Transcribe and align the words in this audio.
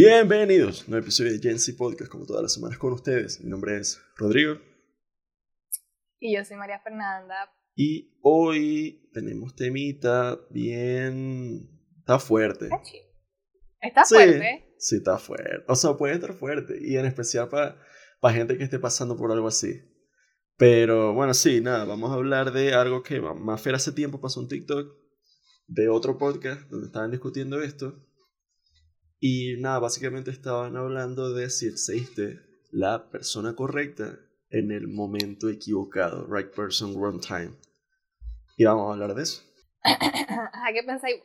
Bienvenidos 0.00 0.82
a 0.82 0.92
un 0.92 0.98
episodio 0.98 1.32
de 1.32 1.40
Gen 1.40 1.58
Z 1.58 1.76
Podcast, 1.76 2.08
como 2.08 2.24
todas 2.24 2.40
las 2.40 2.52
semanas 2.52 2.78
con 2.78 2.92
ustedes. 2.92 3.40
Mi 3.40 3.50
nombre 3.50 3.78
es 3.78 4.00
Rodrigo. 4.16 4.60
Y 6.20 6.36
yo 6.36 6.44
soy 6.44 6.56
María 6.56 6.78
Fernanda. 6.78 7.50
Y 7.74 8.16
hoy 8.22 9.10
tenemos 9.12 9.56
temita 9.56 10.38
bien... 10.50 11.68
Está 11.98 12.20
fuerte. 12.20 12.66
Está. 12.66 12.78
Está 13.80 14.04
fuerte. 14.04 14.72
Sí, 14.78 14.96
está 14.98 15.18
fuerte. 15.18 15.64
O 15.66 15.74
sea, 15.74 15.96
puede 15.96 16.14
estar 16.14 16.32
fuerte. 16.32 16.78
Y 16.80 16.96
en 16.96 17.04
especial 17.04 17.48
para 17.48 18.32
gente 18.32 18.56
que 18.56 18.62
esté 18.62 18.78
pasando 18.78 19.16
por 19.16 19.32
algo 19.32 19.48
así. 19.48 19.82
Pero 20.56 21.12
bueno, 21.12 21.34
sí, 21.34 21.60
nada, 21.60 21.84
vamos 21.86 22.12
a 22.12 22.14
hablar 22.14 22.52
de 22.52 22.72
algo 22.72 23.02
que 23.02 23.20
Mafer 23.20 23.74
hace 23.74 23.90
tiempo 23.90 24.20
pasó 24.20 24.38
un 24.38 24.46
TikTok 24.46 24.96
de 25.66 25.88
otro 25.88 26.18
podcast 26.18 26.70
donde 26.70 26.86
estaban 26.86 27.10
discutiendo 27.10 27.60
esto. 27.60 28.07
Y 29.20 29.56
nada, 29.58 29.78
básicamente 29.80 30.30
estaban 30.30 30.76
hablando 30.76 31.32
de 31.32 31.50
si 31.50 31.66
existe 31.66 32.40
la 32.70 33.10
persona 33.10 33.54
correcta 33.54 34.18
en 34.50 34.70
el 34.70 34.88
momento 34.88 35.48
equivocado. 35.48 36.26
Right 36.26 36.54
person, 36.54 36.94
wrong 36.94 37.20
time. 37.20 37.52
Y 38.56 38.64
vamos 38.64 38.88
a 38.88 38.92
hablar 38.92 39.14
de 39.14 39.22
eso. 39.22 39.42
¿A 39.84 40.72
qué 40.72 40.82
pensáis? 40.84 41.16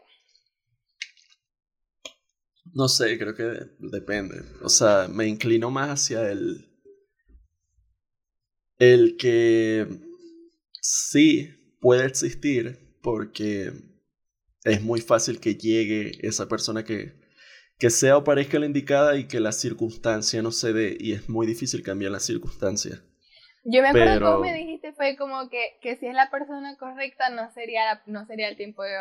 No 2.73 2.87
sé, 2.87 3.17
creo 3.19 3.35
que 3.35 3.69
depende. 3.79 4.41
O 4.63 4.69
sea, 4.69 5.07
me 5.07 5.27
inclino 5.27 5.69
más 5.69 5.89
hacia 5.89 6.31
el 6.31 6.69
el 8.79 9.15
que 9.17 9.87
sí 10.81 11.49
puede 11.79 12.05
existir 12.05 12.97
porque 13.01 13.71
es 14.63 14.81
muy 14.81 15.01
fácil 15.01 15.39
que 15.39 15.55
llegue 15.55 16.11
esa 16.25 16.47
persona 16.47 16.83
que, 16.83 17.22
que 17.83 17.89
sea 17.89 18.15
o 18.15 18.23
parezca 18.23 18.57
la 18.59 18.65
indicada 18.65 19.17
y 19.17 19.27
que 19.27 19.41
la 19.41 19.51
circunstancia 19.51 20.41
no 20.41 20.51
se 20.51 20.71
dé 20.71 20.95
y 20.97 21.11
es 21.11 21.27
muy 21.27 21.45
difícil 21.45 21.83
cambiar 21.83 22.13
la 22.13 22.21
circunstancia. 22.21 23.03
Yo 23.65 23.81
me 23.81 23.89
acuerdo 23.89 24.13
Pero... 24.13 24.39
me 24.39 24.53
dijiste 24.53 24.93
fue 24.93 25.17
como 25.17 25.49
que, 25.49 25.59
que, 25.81 25.97
si 25.97 26.05
es 26.07 26.13
la 26.13 26.31
persona 26.31 26.77
correcta 26.77 27.29
no 27.29 27.51
sería, 27.51 28.01
no 28.05 28.25
sería 28.25 28.47
el 28.47 28.55
tiempo 28.55 28.83
de... 28.83 28.91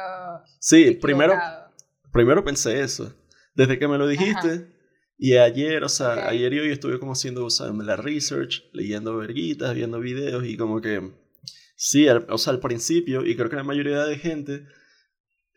Sí, 0.59 0.99
primero, 1.01 1.39
primero 2.13 2.43
pensé 2.43 2.81
eso. 2.81 3.15
Desde 3.55 3.79
que 3.79 3.87
me 3.87 3.99
lo 3.99 4.09
dijiste, 4.09 4.67
y 5.17 5.37
ayer, 5.37 5.85
o 5.85 5.89
sea, 5.89 6.29
ayer 6.29 6.53
y 6.53 6.59
hoy 6.59 6.73
estuve 6.73 6.99
como 6.99 7.13
haciendo, 7.13 7.45
o 7.45 7.51
sea, 7.51 7.69
la 7.69 7.95
research, 7.95 8.65
leyendo 8.73 9.17
verguitas, 9.17 9.77
viendo 9.77 10.01
videos 10.01 10.45
y 10.45 10.57
como 10.57 10.81
que, 10.81 11.09
sí, 11.77 12.09
o 12.09 12.37
sea, 12.37 12.53
al 12.53 12.59
principio, 12.59 13.25
y 13.25 13.37
creo 13.37 13.49
que 13.49 13.55
la 13.55 13.63
mayoría 13.63 14.03
de 14.03 14.19
gente, 14.19 14.67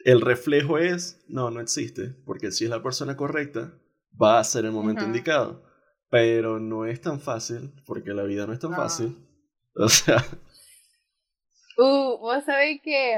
el 0.06 0.22
reflejo 0.22 0.78
es, 0.78 1.20
no, 1.28 1.50
no 1.50 1.60
existe, 1.60 2.16
porque 2.26 2.52
si 2.52 2.66
es 2.66 2.70
la 2.70 2.84
persona 2.84 3.18
correcta, 3.18 3.74
va 4.22 4.40
a 4.40 4.44
ser 4.44 4.66
el 4.66 4.72
momento 4.72 5.04
indicado. 5.04 5.66
Pero 6.10 6.60
no 6.60 6.86
es 6.86 7.02
tan 7.02 7.20
fácil, 7.20 7.74
porque 7.88 8.14
la 8.14 8.24
vida 8.24 8.46
no 8.46 8.54
es 8.54 8.60
tan 8.60 8.74
fácil. 8.74 9.18
O 9.78 9.90
sea... 9.90 10.24
Uh, 11.78 12.18
vos 12.20 12.46
sabéis 12.46 12.82
que 12.82 13.16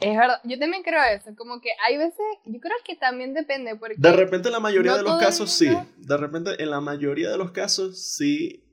es 0.00 0.16
verdad, 0.16 0.40
yo 0.44 0.58
también 0.60 0.84
creo 0.84 1.02
eso, 1.12 1.34
como 1.36 1.60
que 1.60 1.70
hay 1.84 1.98
veces, 1.98 2.24
yo 2.44 2.60
creo 2.60 2.76
que 2.86 2.94
también 2.94 3.34
depende 3.34 3.74
porque... 3.74 3.96
De 3.98 4.12
repente 4.12 4.48
en 4.48 4.52
la 4.52 4.60
mayoría 4.60 4.96
de 4.96 5.02
los 5.02 5.18
casos 5.18 5.50
sí, 5.50 5.76
de 5.96 6.16
repente 6.16 6.62
en 6.62 6.70
la 6.70 6.80
mayoría 6.80 7.30
de 7.30 7.36
los 7.36 7.50
casos 7.50 8.00
sí 8.14 8.64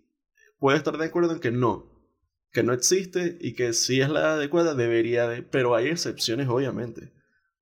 puede 0.60 0.78
estar 0.78 0.96
de 0.98 1.06
acuerdo 1.06 1.34
en 1.34 1.40
que 1.40 1.50
no, 1.50 1.97
que 2.52 2.64
no 2.64 2.74
existe 2.74 3.38
y 3.42 3.54
que 3.54 3.74
si 3.74 4.02
es 4.02 4.10
la 4.10 4.34
adecuada 4.34 4.74
debería 4.74 5.28
de, 5.28 5.44
pero 5.44 5.76
hay 5.76 5.88
excepciones 5.88 6.48
obviamente. 6.48 7.14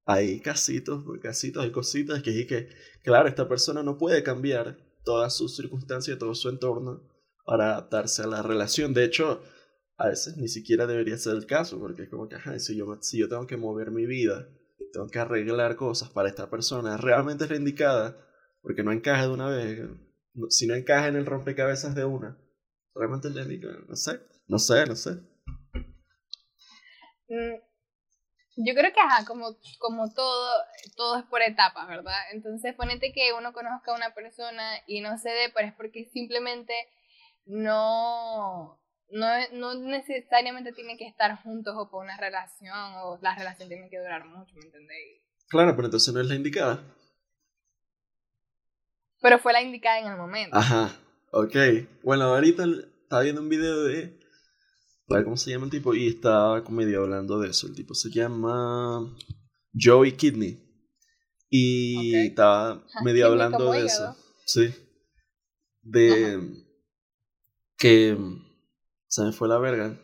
Hay 0.05 0.39
casitos, 0.39 1.03
casitos, 1.21 1.63
hay 1.63 1.71
cositas 1.71 2.21
que 2.21 2.39
es 2.39 2.47
que, 2.47 2.69
claro, 3.03 3.27
esta 3.27 3.49
persona 3.49 3.81
no 3.81 3.97
puede 3.97 4.21
cambiar 4.21 4.77
todas 5.03 5.35
sus 5.35 5.55
circunstancias, 5.55 6.19
todo 6.19 6.35
su 6.35 6.49
entorno 6.49 7.07
para 7.45 7.71
adaptarse 7.71 8.21
a 8.21 8.27
la 8.27 8.43
relación. 8.43 8.93
De 8.93 9.03
hecho, 9.03 9.41
a 9.97 10.09
veces 10.09 10.37
ni 10.37 10.47
siquiera 10.47 10.85
debería 10.85 11.17
ser 11.17 11.35
el 11.35 11.45
caso, 11.45 11.79
porque 11.79 12.03
es 12.03 12.09
como 12.09 12.27
que, 12.27 12.35
ajá, 12.35 12.59
si 12.59 12.75
yo, 12.75 12.97
si 13.01 13.19
yo 13.19 13.29
tengo 13.29 13.47
que 13.47 13.57
mover 13.57 13.91
mi 13.91 14.05
vida, 14.05 14.49
tengo 14.91 15.07
que 15.07 15.19
arreglar 15.19 15.75
cosas 15.75 16.09
para 16.09 16.29
esta 16.29 16.49
persona, 16.49 16.97
realmente 16.97 17.45
es 17.45 17.49
la 17.49 17.55
indicada, 17.55 18.17
porque 18.61 18.83
no 18.83 18.91
encaja 18.91 19.23
de 19.23 19.33
una 19.33 19.49
vez, 19.49 19.87
si 20.49 20.67
no 20.67 20.75
encaja 20.75 21.07
en 21.07 21.15
el 21.15 21.25
rompecabezas 21.25 21.95
de 21.95 22.05
una, 22.05 22.37
realmente 22.93 23.29
es 23.29 23.35
la 23.35 23.43
indicada, 23.43 23.79
no 23.87 23.95
sé, 23.95 24.19
no 24.47 24.59
sé, 24.59 24.85
no 24.85 24.95
sé. 24.95 25.11
Mm, 27.27 27.55
yo 28.57 28.73
creo 28.73 28.93
que, 28.93 28.99
ajá, 28.99 29.25
como, 29.25 29.57
como 29.79 30.13
todo, 30.13 30.51
todo 30.95 31.17
es 31.17 31.25
por 31.25 31.41
etapas, 31.41 31.87
¿verdad? 31.87 32.31
Entonces, 32.31 32.75
ponete 32.75 33.11
que 33.13 33.33
uno 33.33 33.53
conozca 33.53 33.91
a 33.91 33.95
una 33.95 34.13
persona 34.13 34.79
y 34.87 35.01
no 35.01 35.17
se 35.17 35.29
dé, 35.29 35.51
pero 35.53 35.67
es 35.67 35.73
porque 35.73 36.05
simplemente 36.05 36.73
no 37.45 38.79
no, 39.11 39.27
no 39.53 39.75
necesariamente 39.75 40.73
tienen 40.73 40.97
que 40.97 41.07
estar 41.07 41.41
juntos 41.43 41.75
o 41.77 41.89
por 41.89 42.03
una 42.03 42.17
relación 42.17 42.73
o 43.03 43.19
la 43.21 43.35
relación 43.35 43.69
tiene 43.69 43.89
que 43.89 43.99
durar 43.99 44.25
mucho, 44.25 44.55
¿me 44.55 44.65
entendéis? 44.65 45.21
Claro, 45.47 45.75
pero 45.75 45.87
entonces 45.87 46.13
no 46.13 46.21
es 46.21 46.27
la 46.27 46.35
indicada. 46.35 46.83
Pero 49.21 49.39
fue 49.39 49.53
la 49.53 49.61
indicada 49.61 49.99
en 49.99 50.07
el 50.07 50.17
momento. 50.17 50.57
Ajá, 50.57 50.91
ok. 51.31 51.55
Bueno, 52.03 52.25
ahorita 52.25 52.63
estaba 53.03 53.21
viendo 53.21 53.41
un 53.41 53.49
video 53.49 53.83
de... 53.83 54.19
¿Cómo 55.07 55.37
se 55.37 55.51
llama 55.51 55.65
el 55.65 55.71
tipo? 55.71 55.93
Y 55.93 56.07
estaba 56.07 56.61
medio 56.69 57.03
hablando 57.03 57.39
de 57.39 57.49
eso. 57.49 57.67
El 57.67 57.75
tipo 57.75 57.93
se 57.93 58.09
llama 58.09 59.15
Joey 59.73 60.13
Kidney. 60.13 60.61
Y 61.49 62.15
estaba 62.15 62.83
medio 63.03 63.27
hablando 63.27 63.71
de 63.71 63.85
eso. 63.85 64.15
Sí. 64.45 64.73
De 65.81 66.39
que 67.77 68.17
se 69.07 69.21
me 69.21 69.31
fue 69.31 69.47
la 69.47 69.59
verga. 69.59 69.95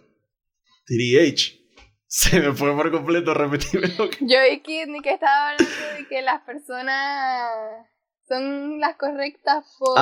TDH. 0.85 1.59
Se 2.13 2.41
me 2.41 2.51
fue 2.51 2.75
por 2.75 2.91
completo, 2.91 3.33
repetímelo. 3.33 4.09
Yo 4.19 4.45
y 4.51 4.59
Kidney 4.59 4.99
que 4.99 5.13
estaba 5.13 5.51
hablando 5.51 5.73
de 5.97 6.07
que 6.09 6.21
las 6.21 6.41
personas 6.41 7.87
son 8.27 8.81
las 8.81 8.97
correctas 8.97 9.65
por, 9.79 9.95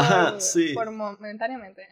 por 0.73 0.91
momentáneamente. 0.91 1.83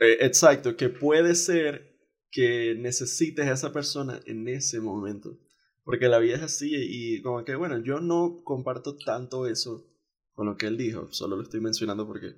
Eh, 0.00 0.16
exacto, 0.22 0.76
que 0.76 0.88
puede 0.88 1.36
ser 1.36 1.93
que 2.34 2.74
necesites 2.76 3.46
a 3.46 3.52
esa 3.52 3.72
persona 3.72 4.20
en 4.26 4.48
ese 4.48 4.80
momento. 4.80 5.38
Porque 5.84 6.08
la 6.08 6.18
vida 6.18 6.34
es 6.34 6.42
así 6.42 6.72
y 6.74 7.22
como 7.22 7.44
que, 7.44 7.54
bueno, 7.54 7.78
yo 7.78 8.00
no 8.00 8.42
comparto 8.42 8.96
tanto 8.96 9.46
eso 9.46 9.86
con 10.34 10.46
lo 10.46 10.56
que 10.56 10.66
él 10.66 10.76
dijo, 10.76 11.12
solo 11.12 11.36
lo 11.36 11.42
estoy 11.42 11.60
mencionando 11.60 12.08
porque 12.08 12.34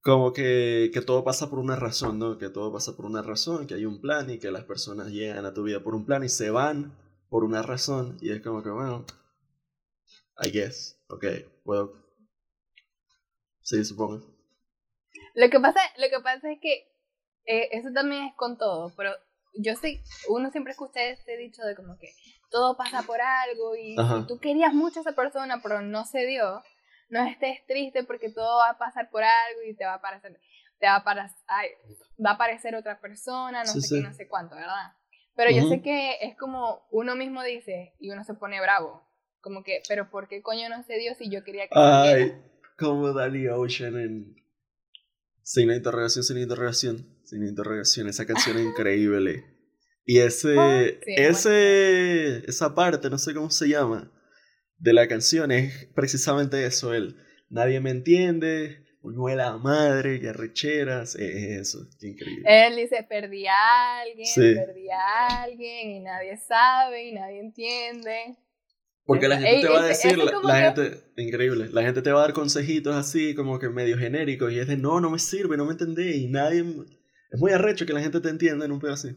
como 0.00 0.32
que, 0.32 0.90
que, 0.94 1.02
todo 1.02 1.24
pasa 1.24 1.50
por 1.50 1.58
una 1.58 1.76
razón, 1.76 2.18
¿no? 2.18 2.38
Que 2.38 2.48
todo 2.48 2.72
pasa 2.72 2.96
por 2.96 3.04
una 3.04 3.20
razón, 3.20 3.66
que 3.66 3.74
hay 3.74 3.84
un 3.84 4.00
plan 4.00 4.30
y 4.30 4.38
que 4.38 4.50
las 4.50 4.64
personas 4.64 5.08
llegan 5.08 5.44
a 5.44 5.52
tu 5.52 5.62
vida 5.62 5.82
por 5.82 5.94
un 5.94 6.06
plan 6.06 6.24
y 6.24 6.30
se 6.30 6.50
van 6.50 6.96
por 7.28 7.44
una 7.44 7.62
razón. 7.62 8.16
Y 8.22 8.30
es 8.30 8.40
como 8.40 8.62
que, 8.62 8.70
bueno, 8.70 9.04
I 10.42 10.50
guess, 10.50 10.98
ok, 11.08 11.24
puedo. 11.64 11.92
Sí, 13.60 13.84
supongo. 13.84 14.34
Lo 15.34 15.50
que 15.50 15.60
pasa, 15.60 15.80
lo 15.98 16.08
que 16.08 16.22
pasa 16.22 16.50
es 16.50 16.58
que 16.60 16.91
eh, 17.46 17.68
eso 17.72 17.90
también 17.92 18.24
es 18.24 18.34
con 18.36 18.58
todo, 18.58 18.92
pero 18.96 19.12
yo 19.54 19.74
sé, 19.76 20.02
uno 20.28 20.50
siempre 20.50 20.72
escucha 20.72 21.02
este 21.04 21.36
dicho 21.36 21.62
de 21.62 21.74
como 21.74 21.98
que 21.98 22.08
todo 22.50 22.76
pasa 22.76 23.02
por 23.02 23.20
algo 23.20 23.76
y, 23.76 23.94
y 23.94 24.26
tú 24.26 24.38
querías 24.38 24.74
mucho 24.74 25.00
a 25.00 25.02
esa 25.02 25.12
persona, 25.12 25.60
pero 25.62 25.82
no 25.82 26.04
se 26.04 26.26
dio 26.26 26.62
no 27.12 27.26
estés 27.26 27.58
triste 27.66 28.04
porque 28.04 28.30
todo 28.30 28.58
va 28.58 28.70
a 28.70 28.78
pasar 28.78 29.10
por 29.10 29.22
algo 29.22 29.62
y 29.68 29.76
te 29.76 29.84
va 29.84 29.92
a 29.92 29.96
aparecer, 29.96 30.40
te 30.80 30.86
va 30.86 30.94
a, 30.94 30.96
aparecer, 30.96 31.36
va 32.24 32.30
a 32.30 32.34
aparecer 32.34 32.74
otra 32.74 33.00
persona, 33.00 33.62
no 33.62 33.70
sé 33.70 33.96
qué, 33.96 34.02
no 34.02 34.14
sé 34.14 34.26
cuánto, 34.26 34.56
¿verdad? 34.56 34.96
Pero 35.36 35.50
yo 35.50 35.68
sé 35.68 35.82
que 35.82 36.16
es 36.22 36.36
como 36.38 36.86
uno 36.90 37.14
mismo 37.14 37.42
dice 37.42 37.94
y 38.00 38.10
uno 38.10 38.24
se 38.24 38.34
pone 38.34 38.60
bravo. 38.60 39.06
Como 39.42 39.62
que, 39.62 39.82
pero 39.88 40.08
¿por 40.08 40.28
qué 40.28 40.40
coño 40.40 40.68
no 40.70 40.82
se 40.84 40.94
dio 40.94 41.14
si 41.14 41.30
yo 41.30 41.44
quería 41.44 41.64
que 41.64 41.74
Ay, 41.74 42.32
como 42.78 43.12
Danny 43.12 43.48
Ocean 43.48 43.98
en 43.98 44.36
Sin 45.42 45.70
interrogación, 45.70 46.24
sin 46.24 46.38
interrogación, 46.38 47.11
sin 47.32 47.46
interrogación. 47.46 48.08
Esa 48.08 48.26
canción 48.26 48.58
es 48.58 48.66
increíble. 48.66 49.44
Y 50.04 50.18
ese, 50.18 51.00
ese, 51.06 52.38
esa 52.48 52.74
parte, 52.74 53.08
no 53.08 53.18
sé 53.18 53.34
cómo 53.34 53.50
se 53.50 53.68
llama, 53.68 54.10
de 54.78 54.92
la 54.92 55.06
canción 55.06 55.52
es 55.52 55.86
precisamente 55.94 56.66
eso, 56.66 56.92
el 56.92 57.16
nadie 57.48 57.78
me 57.78 57.90
entiende, 57.90 58.84
la 59.02 59.58
madre, 59.58 60.20
que 60.20 60.30
arrecheras, 60.30 61.14
es 61.14 61.60
eso, 61.60 61.86
increíble. 62.00 62.42
Él 62.46 62.76
dice, 62.76 63.06
perdí 63.08 63.46
a 63.46 64.00
alguien, 64.00 64.56
perdí 64.56 64.90
a 64.90 65.42
alguien, 65.44 65.90
y 65.90 66.00
nadie 66.00 66.36
sabe, 66.36 67.08
y 67.08 67.12
nadie 67.12 67.40
entiende. 67.40 68.36
Porque 69.04 69.28
la 69.28 69.40
gente 69.40 69.66
te 69.66 69.72
va 69.72 69.82
a 69.82 69.86
decir, 69.86 70.18
la, 70.18 70.60
gente, 70.60 71.00
increíble, 71.16 71.68
la 71.72 71.82
gente 71.82 72.02
te 72.02 72.10
va 72.10 72.20
a 72.20 72.22
dar 72.22 72.32
consejitos 72.32 72.94
así, 72.96 73.34
como 73.34 73.58
que 73.58 73.68
medio 73.68 73.98
genéricos, 73.98 74.52
y 74.52 74.58
es 74.58 74.66
de, 74.66 74.76
no, 74.76 75.00
no 75.00 75.10
me 75.10 75.18
sirve, 75.18 75.56
no 75.56 75.64
me 75.64 75.72
entendé, 75.72 76.16
y 76.16 76.28
nadie, 76.28 76.64
es 77.32 77.40
muy 77.40 77.52
arrecho 77.52 77.86
que 77.86 77.92
la 77.92 78.00
gente 78.00 78.20
te 78.20 78.28
entienda 78.28 78.64
en 78.64 78.72
un 78.72 78.80
pedo 78.80 78.92
así. 78.92 79.16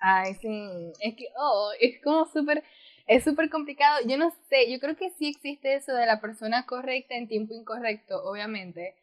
Ay, 0.00 0.34
sí, 0.34 0.92
es 1.00 1.16
que, 1.16 1.28
oh, 1.38 1.70
es 1.80 2.00
como 2.02 2.26
súper 2.26 2.62
es 3.06 3.24
súper 3.24 3.50
complicado. 3.50 4.00
Yo 4.06 4.16
no 4.16 4.30
sé, 4.48 4.70
yo 4.70 4.78
creo 4.78 4.96
que 4.96 5.10
sí 5.10 5.28
existe 5.28 5.74
eso 5.74 5.92
de 5.92 6.06
la 6.06 6.20
persona 6.20 6.66
correcta 6.66 7.14
en 7.14 7.28
tiempo 7.28 7.54
incorrecto, 7.54 8.22
obviamente. 8.24 8.96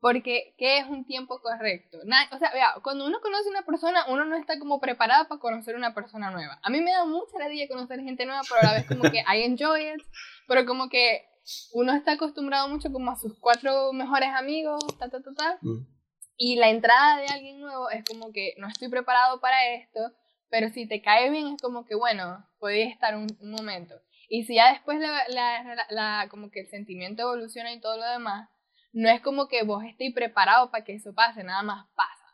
Porque, 0.00 0.54
¿qué 0.56 0.78
es 0.78 0.86
un 0.86 1.04
tiempo 1.04 1.40
correcto? 1.42 1.98
o 1.98 2.38
sea, 2.38 2.52
vea, 2.52 2.74
cuando 2.82 3.06
uno 3.06 3.20
conoce 3.20 3.48
a 3.48 3.50
una 3.50 3.66
persona, 3.66 4.06
uno 4.08 4.24
no 4.24 4.36
está 4.36 4.58
como 4.58 4.80
preparado 4.80 5.28
para 5.28 5.40
conocer 5.40 5.76
una 5.76 5.94
persona 5.94 6.30
nueva. 6.30 6.58
A 6.62 6.70
mí 6.70 6.80
me 6.80 6.92
da 6.92 7.04
mucha 7.04 7.36
alegría 7.36 7.68
conocer 7.68 8.00
gente 8.00 8.24
nueva, 8.24 8.40
pero 8.48 8.60
a 8.62 8.72
la 8.72 8.78
vez 8.78 8.86
como 8.86 9.02
que 9.02 9.18
I 9.18 9.42
enjoy 9.42 9.94
it, 9.94 10.02
pero 10.48 10.64
como 10.64 10.88
que 10.88 11.26
uno 11.74 11.92
está 11.92 12.12
acostumbrado 12.12 12.68
mucho 12.68 12.90
como 12.90 13.10
a 13.10 13.16
sus 13.16 13.38
cuatro 13.38 13.92
mejores 13.92 14.30
amigos, 14.30 14.82
ta, 14.98 15.10
ta, 15.10 15.20
ta, 15.20 15.34
ta. 15.34 15.58
Mm. 15.60 15.99
Y 16.42 16.56
la 16.56 16.70
entrada 16.70 17.18
de 17.20 17.26
alguien 17.26 17.60
nuevo 17.60 17.90
es 17.90 18.02
como 18.02 18.32
que 18.32 18.54
no 18.56 18.66
estoy 18.66 18.88
preparado 18.88 19.42
para 19.42 19.74
esto, 19.74 20.00
pero 20.48 20.70
si 20.70 20.88
te 20.88 21.02
cae 21.02 21.28
bien 21.28 21.48
es 21.48 21.60
como 21.60 21.84
que, 21.84 21.94
bueno, 21.94 22.48
podéis 22.58 22.94
estar 22.94 23.14
un, 23.14 23.26
un 23.40 23.50
momento. 23.50 23.94
Y 24.26 24.44
si 24.44 24.54
ya 24.54 24.72
después 24.72 24.98
la, 24.98 25.28
la, 25.28 25.86
la, 25.90 26.28
como 26.30 26.50
que 26.50 26.60
el 26.60 26.70
sentimiento 26.70 27.20
evoluciona 27.20 27.74
y 27.74 27.80
todo 27.82 27.98
lo 27.98 28.06
demás, 28.06 28.48
no 28.94 29.10
es 29.10 29.20
como 29.20 29.48
que 29.48 29.64
vos 29.64 29.84
estéis 29.84 30.14
preparado 30.14 30.70
para 30.70 30.82
que 30.82 30.94
eso 30.94 31.12
pase, 31.12 31.44
nada 31.44 31.62
más 31.62 31.86
pasa. 31.94 32.24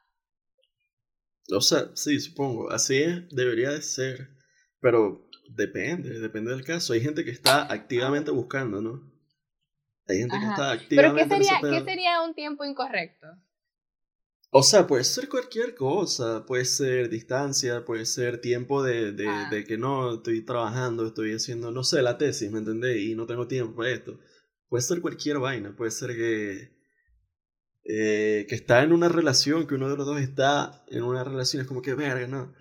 O 1.53 1.61
sea, 1.61 1.89
sí, 1.97 2.21
supongo, 2.21 2.71
así 2.71 3.03
es, 3.03 3.29
debería 3.31 3.71
de 3.71 3.83
ser, 3.83 4.29
pero 4.79 5.29
depende, 5.51 6.21
depende 6.21 6.53
del 6.53 6.65
caso. 6.65 6.93
Hay 6.93 7.01
gente 7.01 7.25
que 7.25 7.33
está 7.33 7.73
activamente 7.73 8.31
buscando, 8.31 8.81
¿no? 8.81 9.01
Hay 10.07 10.19
gente 10.19 10.39
que 10.39 10.47
está 10.47 10.71
activamente 10.71 11.25
¿Pero 11.27 11.41
qué 11.41 11.45
sería, 11.45 11.61
¿qué 11.61 11.85
sería 11.85 12.23
un 12.23 12.35
tiempo 12.35 12.65
incorrecto? 12.65 13.27
O 14.59 14.63
sea, 14.63 14.87
puede 14.87 15.05
ser 15.05 15.29
cualquier 15.29 15.75
cosa, 15.75 16.47
puede 16.47 16.65
ser 16.65 17.11
distancia, 17.11 17.85
puede 17.85 18.07
ser 18.07 18.41
tiempo 18.41 18.83
de, 18.83 19.13
de, 19.13 19.29
ah. 19.29 19.49
de 19.51 19.65
que 19.65 19.77
no 19.77 20.15
estoy 20.15 20.47
trabajando, 20.47 21.07
estoy 21.07 21.35
haciendo, 21.35 21.71
no 21.71 21.85
sé, 21.85 22.01
la 22.01 22.17
tesis, 22.17 22.51
¿me 22.51 22.61
entendés? 22.61 23.03
Y 23.03 23.15
no 23.15 23.27
tengo 23.27 23.47
tiempo 23.47 23.77
para 23.77 23.91
esto. 23.91 24.19
Puede 24.71 24.81
ser 24.81 25.03
cualquier 25.03 25.41
vaina, 25.41 25.77
puede 25.77 25.91
ser 25.91 26.17
que, 26.17 26.75
eh, 27.85 28.47
que 28.49 28.55
está 28.55 28.83
en 28.83 28.95
una 28.95 29.11
relación, 29.11 29.67
que 29.67 29.75
uno 29.75 29.91
de 29.91 29.97
los 29.99 30.07
dos 30.07 30.19
está 30.23 30.87
en 30.89 31.03
una 31.03 31.23
relación, 31.23 31.61
es 31.61 31.69
como 31.69 31.83
que, 31.83 31.93
verga, 31.93 32.27
no. 32.27 32.55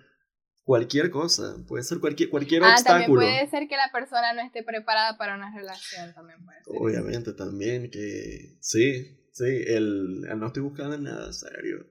Cualquier 0.64 1.10
cosa, 1.10 1.56
puede 1.66 1.82
ser 1.82 1.98
cualquier, 2.00 2.28
cualquier 2.28 2.62
ah, 2.62 2.74
obstáculo. 2.74 3.22
También 3.22 3.38
puede 3.38 3.50
ser 3.50 3.68
que 3.68 3.76
la 3.76 3.90
persona 3.90 4.34
no 4.34 4.42
esté 4.42 4.62
preparada 4.62 5.16
para 5.16 5.34
una 5.34 5.50
relación, 5.56 6.12
también 6.12 6.44
puede 6.44 6.58
ser. 6.62 6.74
Obviamente, 6.76 7.32
también 7.32 7.90
que 7.90 8.58
sí, 8.60 9.15
sí, 9.36 9.64
el, 9.66 10.22
no 10.38 10.46
estoy 10.46 10.62
buscando 10.62 10.96
nada 10.96 11.30
serio. 11.32 11.86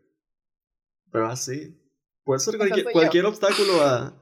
Pero 1.12 1.28
así, 1.28 1.80
puede 2.24 2.40
ser 2.40 2.58
cualquier, 2.58 2.92
cualquier 2.92 3.26
obstáculo 3.26 3.82
a... 3.82 4.14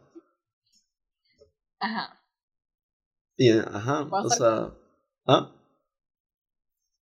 Ajá. 1.80 2.22
Y, 3.38 3.50
ajá, 3.52 4.04
o 4.12 4.30
sea... 4.30 4.74
¿Ah? 5.26 5.56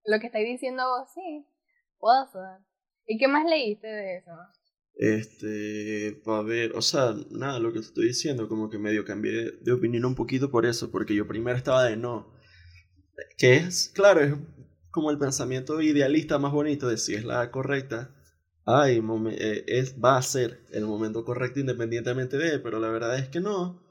Lo 0.06 0.20
que 0.20 0.28
estáis 0.28 0.48
diciendo 0.48 0.84
vos, 0.84 1.10
sí, 1.14 1.46
puedo 1.98 2.28
ser. 2.32 2.66
¿Y 3.08 3.18
qué 3.18 3.28
más 3.28 3.46
leíste 3.46 3.88
de 3.88 4.18
eso? 4.18 4.32
Este, 4.94 6.22
a 6.26 6.42
ver, 6.42 6.74
o 6.76 6.82
sea, 6.82 7.16
nada, 7.32 7.58
lo 7.58 7.74
que 7.74 7.80
te 7.80 7.86
estoy 7.86 8.08
diciendo, 8.08 8.48
como 8.48 8.70
que 8.70 8.78
medio 8.78 9.06
cambié 9.06 9.52
de 9.60 9.72
opinión 9.72 10.06
un 10.06 10.16
poquito 10.16 10.52
por 10.52 10.68
eso, 10.68 10.92
porque 10.92 11.16
yo 11.16 11.28
primero 11.28 11.58
estaba 11.58 11.86
de 11.86 11.98
no. 11.98 12.38
Que 13.38 13.58
es, 13.58 13.90
claro, 13.90 14.22
es 14.22 14.36
como 14.92 15.12
el 15.12 15.18
pensamiento 15.18 15.82
idealista 15.82 16.38
más 16.38 16.52
bonito 16.52 16.88
de 16.88 16.98
si 16.98 17.16
es 17.16 17.26
la 17.26 17.50
correcta. 17.52 18.16
Ay, 18.66 19.02
eh, 19.32 19.64
es, 19.68 19.96
va 20.04 20.18
a 20.18 20.22
ser 20.22 20.66
el 20.72 20.86
momento 20.86 21.26
correcto 21.26 21.60
independientemente 21.60 22.38
de, 22.38 22.60
pero 22.60 22.80
la 22.80 22.90
verdad 22.90 23.18
es 23.18 23.30
que 23.30 23.40
no. 23.40 23.82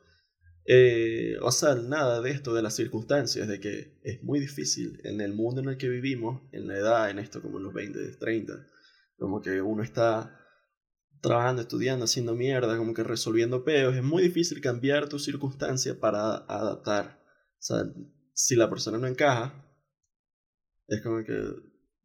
Eh, 0.67 1.37
o 1.43 1.51
sea, 1.51 1.75
nada 1.75 2.21
de 2.21 2.31
esto, 2.31 2.55
de 2.55 2.63
las 2.63 2.77
circunstancias, 2.77 3.49
de 3.49 3.59
que 3.59 3.99
es 4.05 4.23
muy 4.23 4.39
difícil 4.39 5.01
en 5.05 5.21
el 5.21 5.35
mundo 5.35 5.61
en 5.61 5.71
el 5.71 5.77
que 5.77 5.89
vivimos, 5.89 6.43
en 6.53 6.69
la 6.69 6.77
edad, 6.77 7.11
en 7.11 7.19
esto 7.19 7.43
como 7.43 7.59
en 7.59 7.65
los 7.65 7.75
20, 7.75 7.99
30, 8.19 8.69
como 9.19 9.41
que 9.41 9.61
uno 9.63 9.83
está 9.83 10.37
trabajando, 11.21 11.63
estudiando, 11.63 12.05
haciendo 12.05 12.35
mierda, 12.35 12.77
como 12.77 12.95
que 12.95 13.03
resolviendo 13.03 13.65
peos, 13.65 13.97
es 13.97 14.03
muy 14.03 14.23
difícil 14.23 14.61
cambiar 14.61 15.09
tu 15.09 15.19
circunstancia 15.19 15.99
para 15.99 16.37
adaptar. 16.37 17.21
O 17.59 17.63
sea, 17.63 17.85
si 18.33 18.57
la 18.57 18.71
persona 18.71 18.99
no 18.99 19.07
encaja, 19.07 19.70
es 20.91 21.03
como 21.03 21.25
que, 21.25 21.41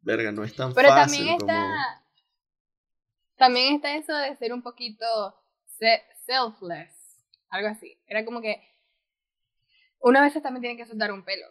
verga, 0.01 0.31
no 0.31 0.43
es 0.43 0.55
tan 0.55 0.73
Pero 0.73 0.89
fácil 0.89 1.17
también 1.17 1.37
está, 1.39 2.03
También 3.35 3.75
está 3.75 3.95
eso 3.95 4.15
de 4.15 4.35
ser 4.35 4.53
un 4.53 4.61
poquito 4.61 5.05
selfless 6.25 6.95
algo 7.49 7.69
así. 7.69 7.97
Era 8.07 8.25
como 8.25 8.41
que 8.41 8.61
una 9.99 10.21
vez 10.21 10.33
también 10.41 10.61
tiene 10.61 10.77
que 10.77 10.85
soltar 10.85 11.11
un 11.11 11.23
pelo. 11.23 11.47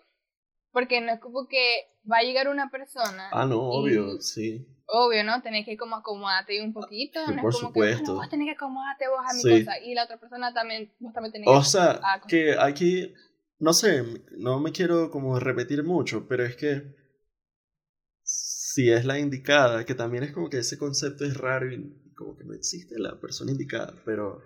Porque 0.71 1.01
no 1.01 1.13
es 1.13 1.21
como 1.21 1.47
que 1.47 1.87
va 2.11 2.19
a 2.19 2.23
llegar 2.23 2.49
una 2.49 2.71
persona. 2.71 3.29
Ah, 3.33 3.47
no, 3.47 3.61
obvio, 3.61 4.21
sí. 4.21 4.67
Obvio, 4.87 5.25
¿no? 5.25 5.41
Tenés 5.41 5.65
que 5.65 5.77
como 5.77 5.97
acomodarte 5.97 6.61
un 6.63 6.73
poquito. 6.73 7.21
no 7.29 7.43
por 7.43 7.53
es 7.53 7.57
como 7.57 7.69
supuesto. 7.69 8.05
Que, 8.05 8.11
vos 8.13 8.29
tenés 8.29 8.47
que 8.47 8.53
acomodarte 8.53 9.09
vos 9.09 9.21
a 9.25 9.35
mi 9.35 9.43
cosa. 9.43 9.79
Y 9.79 9.95
la 9.95 10.05
otra 10.05 10.19
persona 10.19 10.53
también, 10.53 10.93
vos 10.99 11.13
también 11.13 11.33
tenés 11.33 11.49
o 11.49 11.63
sea, 11.63 12.01
que 12.29 12.57
aquí, 12.59 13.15
no 13.59 13.73
sé, 13.73 14.03
no 14.37 14.61
me 14.61 14.73
quiero 14.73 15.11
como 15.11 15.39
repetir 15.39 15.85
mucho, 15.85 16.27
pero 16.29 16.45
es 16.45 16.57
que 16.57 16.95
si 18.75 18.91
es 18.91 19.05
la 19.05 19.21
indicada, 19.21 19.85
que 19.85 19.95
también 19.95 20.25
es 20.25 20.33
como 20.33 20.51
que 20.51 20.59
ese 20.59 20.79
concepto 20.79 21.25
es 21.25 21.37
raro 21.37 21.73
y 21.73 22.13
como 22.17 22.37
que 22.37 22.43
no 22.43 22.55
existe 22.55 22.99
la 22.99 23.21
persona 23.21 23.53
indicada, 23.53 23.95
pero 24.05 24.43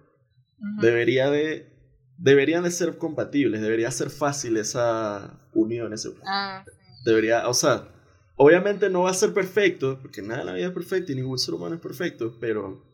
Debería 0.83 1.31
de, 1.31 1.73
deberían 2.19 2.65
de 2.65 2.73
ser 2.73 2.99
compatibles, 2.99 3.63
debería 3.63 3.91
ser 3.91 4.11
fácil 4.11 4.57
esa 4.57 5.49
unión, 5.55 5.93
ese, 5.93 6.11
ah, 6.27 6.65
debería, 7.05 7.49
o 7.49 7.55
sea, 7.55 7.89
obviamente 8.37 8.91
no 8.91 9.03
va 9.03 9.11
a 9.11 9.15
ser 9.15 9.33
perfecto, 9.33 9.99
porque 10.03 10.21
nada 10.21 10.41
en 10.41 10.47
la 10.47 10.53
vida 10.55 10.67
es 10.67 10.73
perfecto 10.73 11.13
y 11.13 11.15
ningún 11.15 11.39
ser 11.39 11.55
humano 11.55 11.77
es 11.77 11.81
perfecto, 11.81 12.37
pero 12.41 12.85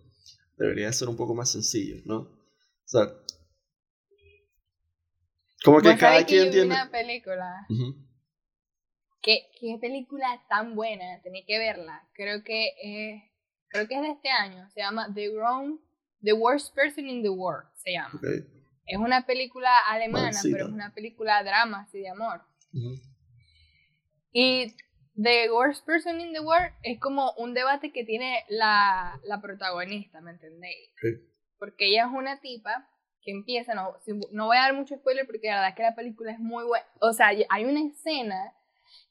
debería 0.59 0.93
ser 0.93 1.09
un 1.09 1.17
poco 1.17 1.35
más 1.35 1.51
sencillo, 1.51 2.03
¿no? 2.05 2.19
O 2.19 2.87
sea, 2.87 3.15
como 5.65 5.81
que 5.81 5.97
cada 5.97 6.23
quien 6.27 6.51
tiene... 6.51 6.67
una 6.67 6.91
película. 6.91 7.67
¿Qué, 9.25 9.49
¿Qué, 9.59 9.79
película 9.81 10.43
tan 10.49 10.77
buena, 10.77 11.21
tenía 11.23 11.45
que 11.47 11.59
verla. 11.59 12.07
Creo 12.13 12.45
que, 12.45 12.67
eh, 12.83 13.33
creo 13.69 13.89
que 13.89 13.95
es 13.97 14.03
de 14.03 14.11
este 14.11 14.29
año. 14.29 14.69
Se 14.71 14.81
llama 14.81 15.13
The 15.15 15.31
Grown 15.31 15.81
The 16.25 16.33
Worst 16.33 16.75
Person 16.75 17.07
in 17.07 17.23
the 17.23 17.29
World 17.29 17.69
se 17.75 17.93
llama. 17.93 18.19
Es 18.87 18.99
una 18.99 19.27
película 19.27 19.71
alemana, 19.89 20.39
pero 20.43 20.67
es 20.67 20.73
una 20.73 20.93
película 20.95 21.43
drama, 21.45 21.83
así 21.83 22.01
de 22.01 22.09
amor. 22.09 22.43
Y 24.33 24.75
The 25.23 25.51
Worst 25.53 25.85
Person 25.85 26.21
in 26.21 26.33
the 26.33 26.41
World 26.41 26.73
es 26.83 26.99
como 26.99 27.33
un 27.37 27.55
debate 27.55 27.93
que 27.93 28.05
tiene 28.05 28.45
la, 28.49 29.21
la 29.25 29.41
protagonista, 29.41 30.21
¿me 30.23 30.33
entendéis? 30.33 30.91
Porque 31.59 31.89
ella 31.89 32.07
es 32.07 32.13
una 32.13 32.41
tipa 32.41 32.89
que 33.23 33.31
empieza, 33.31 33.75
no, 33.75 33.97
no 34.33 34.47
voy 34.47 34.57
a 34.57 34.63
dar 34.63 34.75
mucho 34.75 34.97
spoiler 34.97 35.27
porque 35.27 35.49
la 35.49 35.55
verdad 35.55 35.71
es 35.71 35.77
que 35.77 35.83
la 35.83 35.95
película 35.95 36.33
es 36.33 36.39
muy 36.39 36.65
buena. 36.65 36.87
O 37.01 37.13
sea, 37.13 37.29
hay 37.29 37.65
una 37.65 37.81
escena 37.87 38.53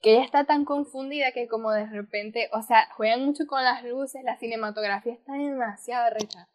que 0.01 0.15
ella 0.15 0.25
está 0.25 0.45
tan 0.45 0.65
confundida 0.65 1.31
que 1.31 1.47
como 1.47 1.71
de 1.71 1.85
repente, 1.85 2.49
o 2.51 2.61
sea, 2.61 2.89
juegan 2.95 3.25
mucho 3.25 3.47
con 3.47 3.63
las 3.63 3.83
luces, 3.83 4.23
la 4.23 4.37
cinematografía 4.37 5.13
está 5.13 5.33
demasiado 5.33 6.13
recha. 6.13 6.49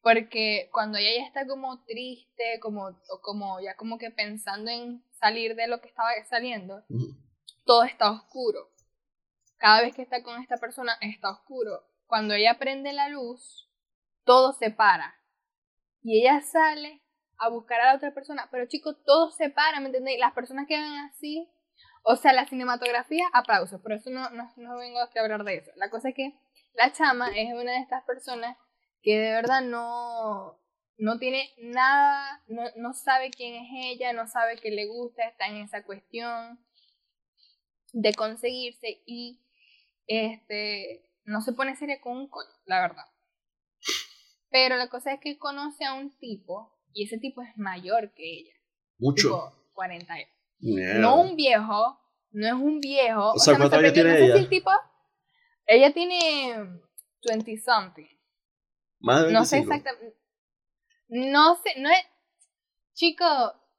Porque 0.00 0.68
cuando 0.72 0.98
ella 0.98 1.20
ya 1.20 1.26
está 1.26 1.46
como 1.48 1.82
triste, 1.84 2.60
como, 2.60 2.96
como 3.22 3.60
ya 3.60 3.74
como 3.74 3.98
que 3.98 4.12
pensando 4.12 4.70
en 4.70 5.02
salir 5.18 5.56
de 5.56 5.66
lo 5.66 5.80
que 5.80 5.88
estaba 5.88 6.10
saliendo, 6.28 6.84
todo 7.64 7.82
está 7.82 8.12
oscuro. 8.12 8.70
Cada 9.58 9.82
vez 9.82 9.94
que 9.94 10.02
está 10.02 10.22
con 10.22 10.40
esta 10.40 10.58
persona 10.58 10.96
está 11.00 11.30
oscuro. 11.30 11.88
Cuando 12.06 12.34
ella 12.34 12.56
prende 12.56 12.92
la 12.92 13.08
luz, 13.08 13.68
todo 14.24 14.52
se 14.52 14.70
para. 14.70 15.16
Y 16.02 16.20
ella 16.20 16.40
sale 16.40 17.02
a 17.38 17.48
buscar 17.48 17.80
a 17.80 17.86
la 17.86 17.96
otra 17.96 18.14
persona. 18.14 18.48
Pero 18.52 18.66
chicos, 18.66 18.96
todo 19.04 19.30
se 19.30 19.50
para, 19.50 19.80
¿me 19.80 19.86
entendéis? 19.86 20.20
Las 20.20 20.34
personas 20.34 20.66
quedan 20.68 20.96
así. 21.06 21.50
O 22.08 22.14
sea, 22.14 22.32
la 22.32 22.46
cinematografía, 22.46 23.24
aplausos. 23.32 23.80
Pero 23.82 23.96
eso 23.96 24.10
no, 24.10 24.30
no, 24.30 24.48
no 24.56 24.76
vengo 24.76 25.00
a 25.00 25.10
hablar 25.20 25.42
de 25.42 25.56
eso. 25.56 25.72
La 25.74 25.90
cosa 25.90 26.10
es 26.10 26.14
que 26.14 26.38
la 26.74 26.92
chama 26.92 27.30
es 27.36 27.52
una 27.52 27.72
de 27.72 27.80
estas 27.80 28.04
personas 28.04 28.56
que 29.02 29.18
de 29.18 29.32
verdad 29.32 29.60
no, 29.62 30.56
no 30.98 31.18
tiene 31.18 31.50
nada, 31.58 32.44
no, 32.46 32.62
no 32.76 32.92
sabe 32.92 33.30
quién 33.30 33.56
es 33.56 33.68
ella, 33.72 34.12
no 34.12 34.28
sabe 34.28 34.56
que 34.56 34.70
le 34.70 34.86
gusta, 34.86 35.24
está 35.24 35.48
en 35.48 35.56
esa 35.56 35.82
cuestión 35.82 36.64
de 37.92 38.14
conseguirse 38.14 39.02
y 39.04 39.42
este 40.06 41.10
no 41.24 41.40
se 41.40 41.54
pone 41.54 41.74
seria 41.74 42.00
con 42.00 42.16
un 42.16 42.28
coño, 42.28 42.54
la 42.66 42.82
verdad. 42.82 43.06
Pero 44.48 44.76
la 44.76 44.88
cosa 44.88 45.12
es 45.12 45.20
que 45.20 45.38
conoce 45.38 45.84
a 45.84 45.94
un 45.94 46.16
tipo 46.18 46.72
y 46.92 47.06
ese 47.06 47.18
tipo 47.18 47.42
es 47.42 47.56
mayor 47.56 48.14
que 48.14 48.22
ella. 48.22 48.54
Mucho. 48.98 49.28
Tipo 49.28 49.72
40 49.74 50.35
No 50.58 51.20
un 51.20 51.36
viejo, 51.36 51.98
no 52.30 52.46
es 52.46 52.52
un 52.52 52.80
viejo. 52.80 53.32
O, 53.32 53.38
sea, 53.38 53.56
¿cuántos 53.56 53.78
años 53.78 53.92
tiene 53.92 54.24
ella? 54.24 54.36
el 54.36 54.48
tipo, 54.48 54.70
ella 55.66 55.92
tiene 55.92 56.80
20 57.26 57.58
something. 57.58 58.06
Más 59.00 59.26
de 59.26 59.32
No 59.32 59.44
sé 59.44 59.58
exactamente. 59.58 60.16
No 61.08 61.56
sé, 61.56 61.74
no 61.78 61.90
es. 61.90 62.04
Chico, 62.94 63.24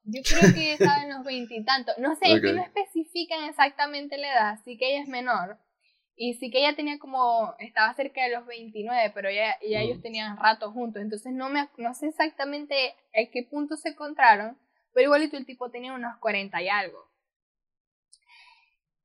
yo 0.04 0.22
creo 0.24 0.54
que 0.54 0.74
estaba 0.74 1.04
en 1.04 1.10
los 1.10 1.24
veintitantos. 1.26 1.98
No 1.98 2.16
sé, 2.16 2.34
es 2.34 2.42
que 2.42 2.54
no 2.54 2.62
especifican 2.62 3.44
exactamente 3.46 4.18
la 4.18 4.32
edad, 4.32 4.60
sí 4.64 4.78
que 4.78 4.92
ella 4.92 5.04
es 5.04 5.10
menor. 5.10 5.58
Y 6.16 6.34
sí 6.36 6.50
que 6.50 6.60
ella 6.60 6.76
tenía 6.76 6.98
como, 6.98 7.54
estaba 7.60 7.94
cerca 7.94 8.24
de 8.24 8.36
los 8.36 8.46
29, 8.48 9.12
pero 9.14 9.30
ya, 9.30 9.56
ya 9.62 9.82
ellos 9.82 10.00
mm. 10.00 10.02
tenían 10.02 10.38
rato 10.38 10.72
juntos. 10.72 11.02
Entonces 11.02 11.32
no, 11.34 11.50
me, 11.50 11.70
no 11.78 11.94
sé 11.94 12.08
exactamente 12.08 12.96
a 13.14 13.30
qué 13.32 13.44
punto 13.44 13.76
se 13.76 13.90
encontraron, 13.90 14.58
pero 14.94 15.06
igualito 15.06 15.38
el 15.38 15.46
tipo 15.46 15.70
tenía 15.70 15.94
unos 15.94 16.18
40 16.20 16.62
y 16.62 16.70
algo. 16.70 17.08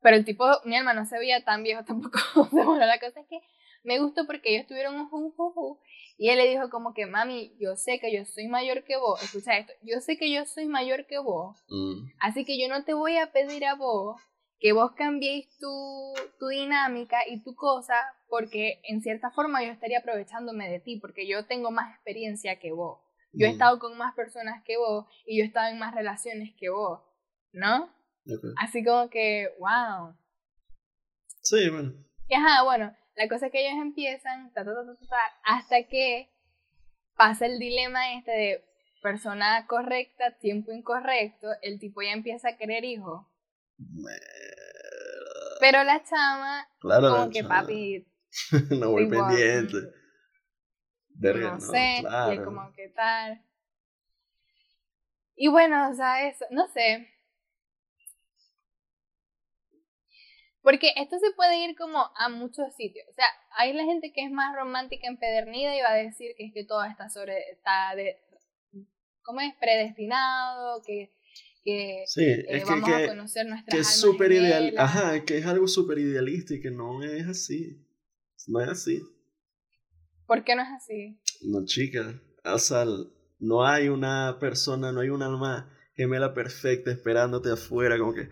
Pero 0.00 0.16
el 0.16 0.24
tipo, 0.24 0.44
mi 0.64 0.76
alma 0.76 0.94
no 0.94 1.06
se 1.06 1.18
veía 1.18 1.44
tan 1.44 1.62
viejo 1.62 1.84
tampoco. 1.86 2.18
bueno, 2.50 2.76
la 2.76 2.98
cosa 2.98 3.20
es 3.20 3.26
que 3.28 3.40
me 3.84 3.98
gustó 3.98 4.26
porque 4.26 4.54
ellos 4.54 4.66
tuvieron 4.66 4.94
un 4.94 5.08
juju 5.08 5.80
y 6.18 6.28
él 6.28 6.38
le 6.38 6.48
dijo 6.48 6.70
como 6.70 6.94
que, 6.94 7.06
mami, 7.06 7.56
yo 7.58 7.76
sé 7.76 7.98
que 7.98 8.14
yo 8.14 8.24
soy 8.24 8.46
mayor 8.46 8.84
que 8.84 8.96
vos, 8.96 9.22
escucha 9.22 9.58
esto, 9.58 9.72
yo 9.82 10.00
sé 10.00 10.16
que 10.16 10.30
yo 10.30 10.44
soy 10.44 10.66
mayor 10.66 11.06
que 11.06 11.18
vos, 11.18 11.58
mm. 11.68 12.10
así 12.20 12.44
que 12.44 12.60
yo 12.60 12.68
no 12.68 12.84
te 12.84 12.94
voy 12.94 13.16
a 13.16 13.32
pedir 13.32 13.64
a 13.64 13.74
vos 13.74 14.20
que 14.62 14.72
vos 14.72 14.92
cambiéis 14.92 15.48
tu, 15.58 16.14
tu 16.38 16.46
dinámica 16.46 17.18
y 17.28 17.42
tu 17.42 17.56
cosa, 17.56 17.94
porque 18.28 18.80
en 18.84 19.02
cierta 19.02 19.32
forma 19.32 19.64
yo 19.64 19.72
estaría 19.72 19.98
aprovechándome 19.98 20.70
de 20.70 20.78
ti, 20.78 21.00
porque 21.00 21.26
yo 21.26 21.46
tengo 21.46 21.72
más 21.72 21.92
experiencia 21.92 22.60
que 22.60 22.70
vos. 22.70 23.00
Yo 23.32 23.46
he 23.46 23.50
mm. 23.50 23.52
estado 23.52 23.78
con 23.78 23.96
más 23.96 24.14
personas 24.14 24.62
que 24.64 24.76
vos 24.76 25.06
y 25.26 25.38
yo 25.38 25.44
he 25.44 25.46
estado 25.46 25.70
en 25.70 25.78
más 25.78 25.94
relaciones 25.94 26.54
que 26.58 26.68
vos, 26.68 27.00
¿no? 27.52 27.90
Así 28.58 28.84
como 28.84 29.08
que, 29.10 29.48
wow. 29.58 30.14
Sí, 31.40 31.68
bueno. 31.70 31.92
Y 32.28 32.34
ajá, 32.34 32.62
bueno, 32.62 32.94
la 33.16 33.28
cosa 33.28 33.46
es 33.46 33.52
que 33.52 33.66
ellos 33.66 33.82
empiezan 33.82 34.52
hasta 35.44 35.82
que 35.84 36.30
pasa 37.16 37.46
el 37.46 37.58
dilema 37.58 38.14
este 38.14 38.30
de 38.30 38.64
persona 39.02 39.66
correcta, 39.66 40.38
tiempo 40.38 40.72
incorrecto, 40.72 41.48
el 41.62 41.78
tipo 41.78 42.02
ya 42.02 42.12
empieza 42.12 42.50
a 42.50 42.56
querer 42.56 42.84
hijos. 42.84 43.26
Pero 45.60 45.84
la 45.84 46.02
chama, 46.04 46.68
claro, 46.80 47.10
como 47.10 47.30
que 47.30 47.44
papi. 47.44 48.06
no 48.70 48.90
voy 48.90 49.08
pendiente. 49.08 49.76
No, 51.14 51.60
sé, 51.60 52.02
y 52.32 52.38
como 52.42 52.72
que 52.72 52.88
tal. 52.88 53.42
Y 55.36 55.48
bueno, 55.48 55.90
o 55.90 55.94
sea, 55.94 56.28
eso, 56.28 56.44
no 56.50 56.68
sé. 56.68 57.08
Porque 60.62 60.92
esto 60.96 61.18
se 61.18 61.32
puede 61.34 61.64
ir 61.64 61.76
como 61.76 62.10
a 62.16 62.28
muchos 62.28 62.74
sitios. 62.76 63.06
O 63.10 63.12
sea, 63.12 63.26
hay 63.56 63.72
la 63.72 63.84
gente 63.84 64.12
que 64.12 64.24
es 64.24 64.30
más 64.30 64.54
romántica 64.54 65.08
empedernida 65.08 65.76
y 65.76 65.80
va 65.80 65.90
a 65.90 65.96
decir 65.96 66.34
que 66.36 66.46
es 66.46 66.54
que 66.54 66.64
todo 66.64 66.84
está 66.84 67.08
sobre, 67.08 67.50
está 67.50 67.94
de, 67.96 68.20
¿cómo 69.22 69.40
es? 69.40 69.52
Predestinado, 69.60 70.80
que, 70.86 71.12
que 71.64 72.04
eh, 72.16 72.64
vamos 72.64 72.88
a 72.88 73.08
conocer 73.08 73.46
nuestras 73.46 73.74
que 73.74 73.80
es 73.80 74.00
súper 74.00 74.30
ideal, 74.30 74.74
ajá, 74.78 75.24
que 75.24 75.38
es 75.38 75.46
algo 75.46 75.66
súper 75.66 75.98
idealista 75.98 76.54
y 76.54 76.60
que 76.60 76.70
no 76.70 77.02
es 77.02 77.26
así. 77.26 77.84
No 78.46 78.60
es 78.60 78.68
así. 78.68 79.02
¿Por 80.32 80.44
qué 80.44 80.56
no 80.56 80.62
es 80.62 80.68
así? 80.74 81.20
No, 81.42 81.62
chica, 81.66 82.18
o 82.42 82.58
sea, 82.58 82.86
no 83.38 83.66
hay 83.66 83.88
una 83.88 84.38
persona, 84.40 84.90
no 84.90 85.00
hay 85.00 85.10
un 85.10 85.22
alma 85.22 85.70
gemela 85.94 86.32
perfecta 86.32 86.90
esperándote 86.90 87.50
afuera, 87.50 87.98
como 87.98 88.14
que 88.14 88.30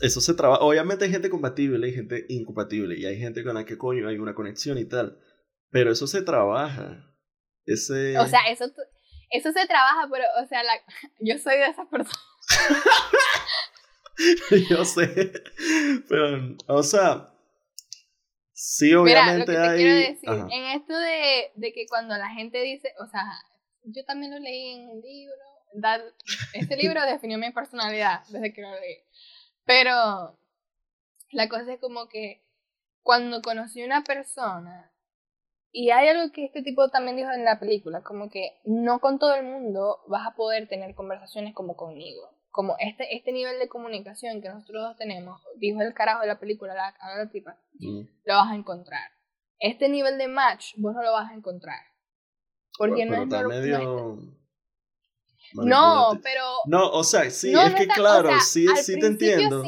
eso 0.00 0.20
se 0.20 0.34
trabaja. 0.34 0.62
Obviamente 0.62 1.04
hay 1.04 1.10
gente 1.10 1.28
compatible, 1.28 1.84
hay 1.84 1.92
gente 1.92 2.24
incompatible 2.28 2.96
y 2.96 3.04
hay 3.04 3.18
gente 3.18 3.42
con 3.42 3.54
la 3.54 3.64
que 3.64 3.76
coño 3.76 4.06
hay 4.06 4.18
una 4.18 4.36
conexión 4.36 4.78
y 4.78 4.84
tal. 4.84 5.18
Pero 5.70 5.90
eso 5.90 6.06
se 6.06 6.22
trabaja. 6.22 7.12
Ese... 7.66 8.16
O 8.20 8.26
sea, 8.28 8.48
eso, 8.48 8.66
eso 9.30 9.50
se 9.50 9.66
trabaja, 9.66 10.08
pero, 10.08 10.24
o 10.40 10.46
sea, 10.46 10.62
la, 10.62 10.74
yo 11.20 11.36
soy 11.36 11.56
de 11.56 11.66
esa 11.66 11.84
persona. 11.90 12.16
yo 14.70 14.84
sé. 14.84 15.32
Pero, 16.08 16.56
o 16.68 16.82
sea, 16.84 17.31
sí, 18.62 18.94
obviamente 18.94 19.50
Mira, 19.50 19.64
lo 19.64 19.66
que 19.66 19.70
te 19.70 19.76
quiero 19.76 19.94
decir, 19.94 20.52
en 20.52 20.64
esto 20.80 20.96
de, 20.96 21.50
de 21.56 21.72
que 21.72 21.86
cuando 21.88 22.16
la 22.16 22.28
gente 22.30 22.62
dice, 22.62 22.94
o 23.00 23.06
sea, 23.06 23.24
yo 23.84 24.04
también 24.04 24.32
lo 24.32 24.38
leí 24.38 24.74
en 24.74 24.88
un 24.88 25.00
libro. 25.00 25.34
Este 26.52 26.76
libro 26.76 27.00
definió 27.06 27.38
mi 27.38 27.50
personalidad 27.50 28.24
desde 28.28 28.52
que 28.52 28.62
lo 28.62 28.70
leí. 28.70 28.98
Pero 29.64 30.38
la 31.30 31.48
cosa 31.48 31.74
es 31.74 31.80
como 31.80 32.08
que 32.08 32.44
cuando 33.02 33.42
conocí 33.42 33.82
a 33.82 33.86
una 33.86 34.04
persona, 34.04 34.92
y 35.72 35.90
hay 35.90 36.08
algo 36.08 36.32
que 36.32 36.44
este 36.44 36.62
tipo 36.62 36.88
también 36.90 37.16
dijo 37.16 37.32
en 37.32 37.44
la 37.44 37.58
película, 37.58 38.02
como 38.02 38.28
que 38.28 38.60
no 38.64 39.00
con 39.00 39.18
todo 39.18 39.34
el 39.34 39.44
mundo 39.44 40.02
vas 40.06 40.26
a 40.26 40.36
poder 40.36 40.68
tener 40.68 40.94
conversaciones 40.94 41.54
como 41.54 41.76
conmigo. 41.76 42.31
Como 42.52 42.76
este, 42.78 43.16
este 43.16 43.32
nivel 43.32 43.58
de 43.58 43.68
comunicación 43.68 44.40
que 44.40 44.48
nosotros 44.48 44.82
dos 44.82 44.96
tenemos, 44.96 45.42
dijo 45.56 45.80
el 45.82 45.94
carajo 45.94 46.20
de 46.20 46.28
la 46.28 46.38
película, 46.38 46.74
la, 46.74 46.94
la 47.16 47.30
tipa, 47.30 47.58
mm. 47.80 48.00
lo 48.24 48.34
vas 48.34 48.52
a 48.52 48.54
encontrar. 48.54 49.10
Este 49.58 49.88
nivel 49.88 50.18
de 50.18 50.28
match 50.28 50.74
vos 50.76 50.94
no 50.94 51.02
lo 51.02 51.12
vas 51.12 51.30
a 51.30 51.34
encontrar. 51.34 51.80
Porque 52.78 53.04
no, 53.04 53.22
es 53.22 53.46
medio... 53.48 54.18
No, 55.54 56.18
pero. 56.22 56.44
No, 56.66 56.90
o 56.90 57.04
sea, 57.04 57.28
sí, 57.30 57.52
es 57.52 57.74
que 57.74 57.86
claro, 57.86 58.30
sí, 58.40 58.66
sí 58.76 58.98
te 58.98 59.06
entiendo. 59.06 59.62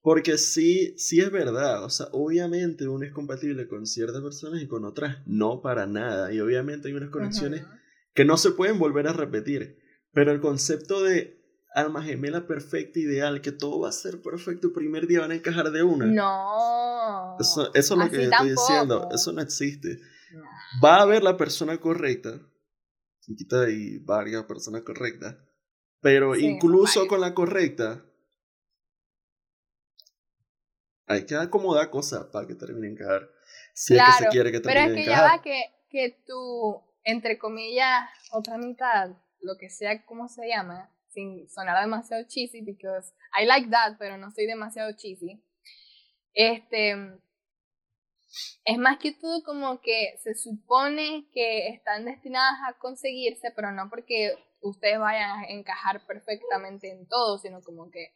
Porque 0.00 0.36
sí, 0.36 0.94
sí 0.98 1.20
es 1.20 1.30
verdad. 1.30 1.82
O 1.82 1.88
sea, 1.88 2.06
obviamente 2.12 2.86
uno 2.86 3.06
es 3.06 3.12
compatible 3.12 3.66
con 3.68 3.86
ciertas 3.86 4.20
personas 4.20 4.60
y 4.60 4.68
con 4.68 4.84
otras 4.84 5.18
no 5.26 5.62
para 5.62 5.86
nada. 5.86 6.30
Y 6.30 6.40
obviamente 6.40 6.88
hay 6.88 6.94
unas 6.94 7.08
conexiones 7.08 7.64
que 8.12 8.26
no 8.26 8.36
se 8.36 8.50
pueden 8.50 8.78
volver 8.78 9.08
a 9.08 9.14
repetir. 9.14 9.78
Pero 10.12 10.30
el 10.30 10.40
concepto 10.40 11.02
de 11.02 11.42
alma 11.74 12.02
gemela 12.02 12.46
perfecta, 12.46 12.98
ideal, 12.98 13.40
que 13.40 13.52
todo 13.52 13.80
va 13.80 13.88
a 13.88 13.92
ser 13.92 14.22
perfecto, 14.22 14.68
el 14.68 14.72
primer 14.72 15.06
día 15.06 15.20
van 15.20 15.32
a 15.32 15.34
encajar 15.34 15.70
de 15.70 15.82
una. 15.82 16.06
No. 16.06 17.36
Eso, 17.38 17.74
es 17.74 17.90
lo 17.90 18.08
que 18.08 18.24
estoy 18.24 18.50
diciendo. 18.50 19.08
Eso 19.12 19.32
no 19.32 19.42
existe. 19.42 20.00
Va 20.82 20.96
a 20.96 21.02
haber 21.02 21.22
la 21.22 21.36
persona 21.36 21.78
correcta 21.78 22.40
quita 23.32 23.70
y 23.70 23.98
varias 23.98 24.44
personas 24.44 24.82
correctas. 24.82 25.36
Pero 26.00 26.36
incluso 26.36 27.06
con 27.06 27.20
la 27.20 27.32
correcta, 27.32 28.04
hay 31.06 31.24
que 31.24 31.34
acomodar 31.34 31.90
cosas 31.90 32.26
para 32.26 32.46
que 32.46 32.54
terminen 32.54 32.94
caer. 32.94 33.30
Si 33.72 33.94
es 33.96 34.02
que 34.02 34.24
se 34.24 34.28
quiere 34.28 34.52
que 34.52 34.60
terminen 34.60 34.88
Pero 34.88 35.00
es 35.00 35.04
que 35.04 35.10
ya 35.10 35.22
va 35.22 35.42
que, 35.42 35.62
que 35.88 36.22
tu, 36.26 36.82
entre 37.04 37.38
comillas, 37.38 38.06
otra 38.32 38.58
mitad, 38.58 39.10
lo 39.40 39.56
que 39.56 39.70
sea 39.70 40.04
como 40.04 40.28
se 40.28 40.46
llama, 40.46 40.90
sin 41.14 41.48
sonar 41.48 41.80
demasiado 41.80 42.24
cheesy, 42.28 42.60
because 42.60 43.14
I 43.40 43.46
like 43.46 43.70
that, 43.70 43.96
pero 43.98 44.18
no 44.18 44.30
soy 44.30 44.46
demasiado 44.46 44.92
cheesy. 44.92 45.42
Este, 46.34 46.92
es 48.64 48.78
más 48.78 48.98
que 48.98 49.12
todo 49.12 49.42
como 49.44 49.80
que 49.80 50.18
se 50.22 50.34
supone 50.34 51.28
que 51.32 51.68
están 51.68 52.04
destinadas 52.04 52.58
a 52.68 52.78
conseguirse, 52.78 53.52
pero 53.54 53.70
no 53.70 53.88
porque 53.88 54.34
ustedes 54.60 54.98
vayan 54.98 55.30
a 55.30 55.44
encajar 55.48 56.04
perfectamente 56.06 56.90
en 56.90 57.06
todo, 57.06 57.38
sino 57.38 57.62
como 57.62 57.90
que 57.90 58.14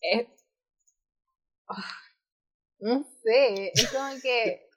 es... 0.00 0.28
Ah, 1.68 1.96
no 2.78 3.04
sé, 3.22 3.72
es 3.72 3.90
como 3.90 4.20
que 4.20 4.68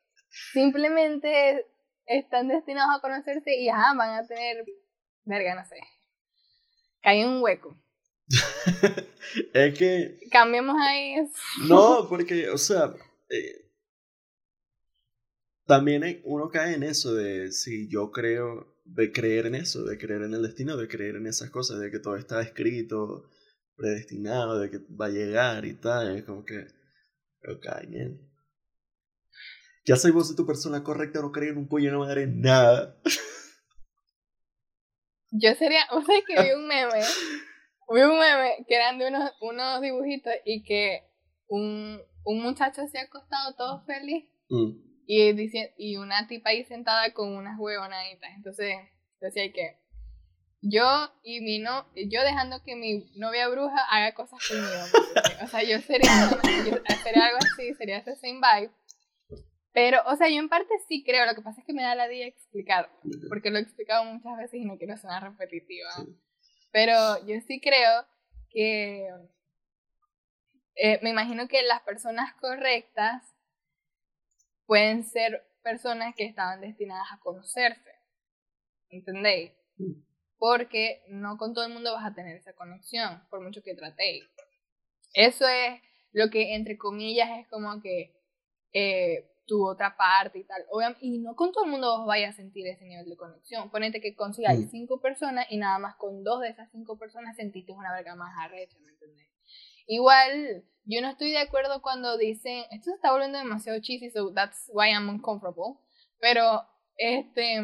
simplemente 0.54 1.66
están 2.06 2.48
destinados 2.48 2.96
a 2.96 3.02
conocerse 3.02 3.56
y 3.56 3.70
ajá, 3.70 3.94
van 3.98 4.12
a 4.12 4.28
tener, 4.28 4.64
verga, 5.24 5.56
no 5.56 5.66
sé, 5.66 5.78
cae 7.06 7.22
en 7.22 7.30
un 7.30 7.44
hueco. 7.44 7.80
es 9.54 9.78
que... 9.78 10.20
Cambiemos 10.32 10.76
ahí 10.80 11.14
eso. 11.20 11.34
No, 11.68 12.08
porque, 12.10 12.50
o 12.50 12.58
sea, 12.58 12.96
eh, 13.30 13.72
también 15.68 16.22
uno 16.24 16.50
cae 16.50 16.74
en 16.74 16.82
eso 16.82 17.14
de 17.14 17.52
si 17.52 17.88
yo 17.88 18.12
creo, 18.12 18.76
de 18.86 19.12
creer 19.12 19.46
en 19.46 19.54
eso, 19.54 19.84
de 19.84 20.00
creer 20.00 20.24
en 20.24 20.34
el 20.34 20.42
destino, 20.42 20.78
de 20.78 20.88
creer 20.88 21.16
en 21.16 21.28
esas 21.28 21.52
cosas, 21.52 21.80
de 21.80 21.92
que 21.92 22.00
todo 22.00 22.16
está 22.16 22.42
escrito, 22.42 23.30
predestinado, 23.76 24.60
de 24.60 24.72
que 24.72 24.80
va 25.00 25.06
a 25.06 25.10
llegar 25.10 25.66
y 25.66 25.76
tal, 25.76 26.18
es 26.18 26.24
como 26.24 26.44
que, 26.44 26.66
ok, 27.48 27.88
bien. 27.88 28.20
Ya 29.86 29.96
soy 29.96 30.10
vos 30.10 30.28
de 30.28 30.36
tu 30.36 30.48
persona 30.48 30.84
correcta, 30.84 31.22
no 31.22 31.32
creo 31.32 31.52
en 31.52 31.60
un 31.60 31.68
pollo, 31.68 31.92
no 31.92 32.00
me 32.00 32.08
daré 32.08 32.26
nada. 32.26 33.00
Yo 35.38 35.54
sería, 35.56 35.86
o 35.92 36.02
sea, 36.02 36.16
que 36.26 36.42
vi 36.42 36.52
un 36.52 36.68
meme, 36.68 37.00
vi 37.90 38.02
un 38.02 38.20
meme 38.20 38.66
que 38.68 38.76
eran 38.76 38.98
de 38.98 39.08
unos, 39.08 39.32
unos 39.42 39.82
dibujitos 39.82 40.34
y 40.46 40.64
que 40.64 41.04
un, 41.48 42.02
un 42.24 42.42
muchacho 42.42 42.88
se 42.88 43.00
ha 43.00 43.04
acostado 43.04 43.56
todo 43.56 43.84
feliz 43.86 44.26
mm. 44.50 44.72
y, 45.08 45.34
dice, 45.34 45.74
y 45.78 45.98
una 45.98 46.28
tipa 46.28 46.50
ahí 46.50 46.64
sentada 46.64 47.14
con 47.14 47.36
unas 47.36 47.60
huevonaditas. 47.60 48.32
Entonces, 48.36 48.76
decía 49.20 49.52
que 49.52 49.80
yo 50.68 51.12
y 51.24 51.42
mi 51.42 51.60
no, 51.60 51.86
yo 51.96 52.24
dejando 52.24 52.64
que 52.64 52.76
mi 52.76 53.12
novia 53.16 53.48
bruja 53.50 53.84
haga 53.92 54.14
cosas 54.16 54.40
conmigo. 54.48 55.04
o 55.44 55.48
sea, 55.48 55.64
yo 55.64 55.80
sería, 55.80 56.10
algo 56.30 57.38
así, 57.38 57.74
sería 57.76 57.98
ese 57.98 58.16
same 58.16 58.42
vibe. 58.42 58.72
Pero, 59.76 60.00
o 60.06 60.16
sea, 60.16 60.30
yo 60.30 60.38
en 60.38 60.48
parte 60.48 60.74
sí 60.88 61.04
creo, 61.04 61.26
lo 61.26 61.36
que 61.36 61.42
pasa 61.42 61.60
es 61.60 61.68
que 61.68 61.74
me 61.74 61.84
da 61.84 61.96
la 61.96 62.08
día 62.08 62.26
explicar, 62.26 62.90
porque 63.28 63.52
lo 63.52 63.58
he 63.58 63.62
explicado 63.62 64.06
muchas 64.06 64.38
veces 64.38 64.62
y 64.62 64.64
no 64.64 64.78
quiero 64.78 64.96
sonar 64.96 65.22
repetitiva. 65.24 65.90
Pero 66.72 66.94
yo 67.28 67.42
sí 67.42 67.60
creo 67.60 68.06
que 68.50 69.10
eh, 70.76 71.00
me 71.04 71.10
imagino 71.10 71.50
que 71.50 71.62
las 71.64 71.82
personas 71.82 72.34
correctas 72.36 73.22
pueden 74.66 75.04
ser 75.04 75.46
personas 75.62 76.16
que 76.16 76.24
estaban 76.24 76.62
destinadas 76.62 77.08
a 77.12 77.20
conocerse. 77.20 77.92
¿Entendéis? 78.88 79.52
Porque 80.38 81.04
no 81.10 81.36
con 81.36 81.54
todo 81.54 81.66
el 81.66 81.74
mundo 81.74 81.92
vas 81.92 82.06
a 82.06 82.16
tener 82.16 82.38
esa 82.38 82.54
conexión, 82.54 83.28
por 83.30 83.42
mucho 83.42 83.62
que 83.62 83.76
tratéis. 83.76 84.24
Eso 85.14 85.46
es 85.50 85.82
lo 86.14 86.30
que, 86.30 86.56
entre 86.56 86.78
comillas, 86.78 87.40
es 87.40 87.48
como 87.50 87.82
que 87.82 88.16
eh, 88.72 89.35
tu 89.46 89.68
otra 89.68 89.96
parte 89.96 90.40
y 90.40 90.44
tal. 90.44 90.66
y 91.02 91.20
no 91.20 91.36
con 91.36 91.52
todo 91.52 91.66
el 91.66 91.72
mundo 91.72 92.00
vos 92.00 92.08
vayas 92.08 92.34
a 92.34 92.38
sentir 92.38 92.68
ese 92.68 92.86
nivel 92.86 93.10
de 93.10 93.18
conexión. 93.18 93.70
Ponete 93.70 94.02
que 94.02 94.16
consigáis 94.16 94.70
cinco 94.72 95.00
personas 95.00 95.46
y 95.50 95.58
nada 95.58 95.80
más 95.80 95.96
con 95.96 96.24
dos 96.24 96.42
de 96.42 96.50
esas 96.50 96.72
cinco 96.72 96.98
personas 96.98 97.36
sentiste 97.36 97.72
una 97.72 97.94
verga 97.94 98.16
más 98.16 98.34
arrecha, 98.40 98.78
¿me 98.80 98.92
entendés? 98.92 99.28
Igual, 99.88 100.64
yo 100.86 101.02
no 101.02 101.10
estoy 101.10 101.32
de 101.32 101.38
acuerdo 101.38 101.82
cuando 101.82 102.18
dicen, 102.18 102.64
esto 102.72 102.90
se 102.90 102.96
está 102.96 103.12
volviendo 103.12 103.38
demasiado 103.38 103.80
cheesy, 103.82 104.10
so 104.10 104.34
that's 104.34 104.70
why 104.74 104.90
I'm 104.90 105.10
uncomfortable. 105.10 105.76
Pero, 106.20 106.64
este, 106.98 107.62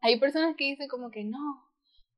hay 0.00 0.20
personas 0.20 0.56
que 0.56 0.64
dicen 0.64 0.88
como 0.88 1.10
que 1.10 1.24
no, 1.24 1.66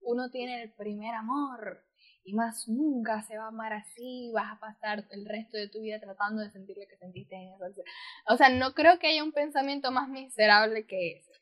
uno 0.00 0.30
tiene 0.30 0.62
el 0.62 0.72
primer 0.72 1.14
amor 1.14 1.84
y 2.25 2.35
más 2.35 2.69
nunca 2.69 3.23
se 3.23 3.37
va 3.37 3.45
a 3.45 3.49
amar 3.49 3.73
así, 3.73 4.31
vas 4.33 4.52
a 4.52 4.61
pasar 4.61 5.07
el 5.11 5.26
resto 5.26 5.57
de 5.57 5.69
tu 5.69 5.81
vida 5.81 6.00
tratando 6.00 6.43
de 6.43 6.50
sentir 6.50 6.76
lo 6.79 6.87
que 6.87 6.97
sentiste 6.97 7.35
en 7.35 7.52
eso. 7.52 7.83
O 8.29 8.37
sea, 8.37 8.49
no 8.49 8.75
creo 8.75 8.99
que 8.99 9.09
haya 9.09 9.25
un 9.25 9.33
pensamiento 9.33 9.91
más 9.91 10.09
miserable 10.09 10.87
que 10.87 11.19
ese. 11.19 11.33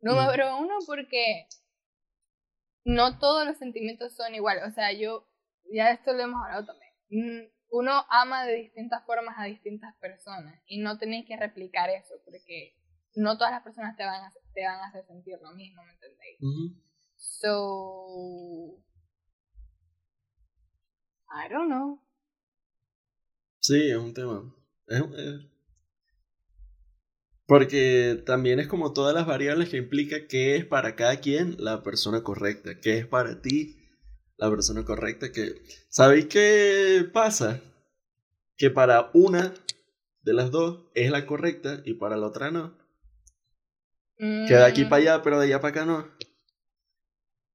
Número 0.00 0.56
mm. 0.56 0.62
uno, 0.62 0.78
porque 0.86 1.46
no 2.84 3.18
todos 3.18 3.46
los 3.46 3.58
sentimientos 3.58 4.14
son 4.14 4.34
iguales. 4.34 4.64
O 4.66 4.72
sea, 4.72 4.92
yo, 4.92 5.28
ya 5.72 5.90
esto 5.90 6.12
lo 6.12 6.22
hemos 6.22 6.42
hablado 6.44 6.66
también. 6.66 6.92
Mm, 7.10 7.50
uno 7.70 8.04
ama 8.08 8.44
de 8.44 8.54
distintas 8.54 9.04
formas 9.04 9.36
a 9.38 9.44
distintas 9.44 9.94
personas 9.98 10.60
y 10.66 10.80
no 10.80 10.98
tenéis 10.98 11.26
que 11.26 11.36
replicar 11.36 11.88
eso 11.90 12.14
porque 12.24 12.74
no 13.14 13.36
todas 13.38 13.52
las 13.52 13.62
personas 13.62 13.96
te 13.96 14.04
van 14.04 14.24
a, 14.24 14.32
te 14.54 14.64
van 14.64 14.80
a 14.80 14.88
hacer 14.88 15.04
sentir 15.06 15.38
lo 15.40 15.52
mismo, 15.52 15.82
¿me 15.84 15.92
entendéis? 15.92 16.38
So, 17.16 18.82
I 21.30 21.48
don't 21.48 21.68
know. 21.68 22.00
Sí, 23.60 23.90
es 23.90 23.96
un 23.96 24.14
tema. 24.14 24.54
Porque 27.46 28.22
también 28.26 28.60
es 28.60 28.68
como 28.68 28.92
todas 28.92 29.14
las 29.14 29.26
variables 29.26 29.68
que 29.68 29.76
implica 29.76 30.26
qué 30.28 30.56
es 30.56 30.64
para 30.64 30.96
cada 30.96 31.20
quien 31.20 31.56
la 31.58 31.82
persona 31.82 32.22
correcta, 32.22 32.80
qué 32.80 32.98
es 32.98 33.06
para 33.06 33.40
ti 33.42 33.76
la 34.36 34.50
persona 34.50 34.84
correcta, 34.84 35.30
que 35.32 35.62
¿sabéis 35.90 36.26
qué 36.26 37.08
pasa? 37.12 37.60
Que 38.56 38.70
para 38.70 39.10
una 39.12 39.52
de 40.22 40.32
las 40.32 40.50
dos 40.50 40.86
es 40.94 41.10
la 41.10 41.26
correcta 41.26 41.82
y 41.84 41.94
para 41.94 42.16
la 42.16 42.26
otra 42.26 42.50
no. 42.50 42.78
Que 44.16 44.54
de 44.54 44.64
aquí 44.64 44.84
para 44.84 44.96
allá, 44.96 45.18
mm. 45.18 45.22
pero 45.22 45.38
de 45.38 45.46
allá 45.46 45.60
para 45.60 45.70
acá 45.70 45.84
no. 45.86 46.08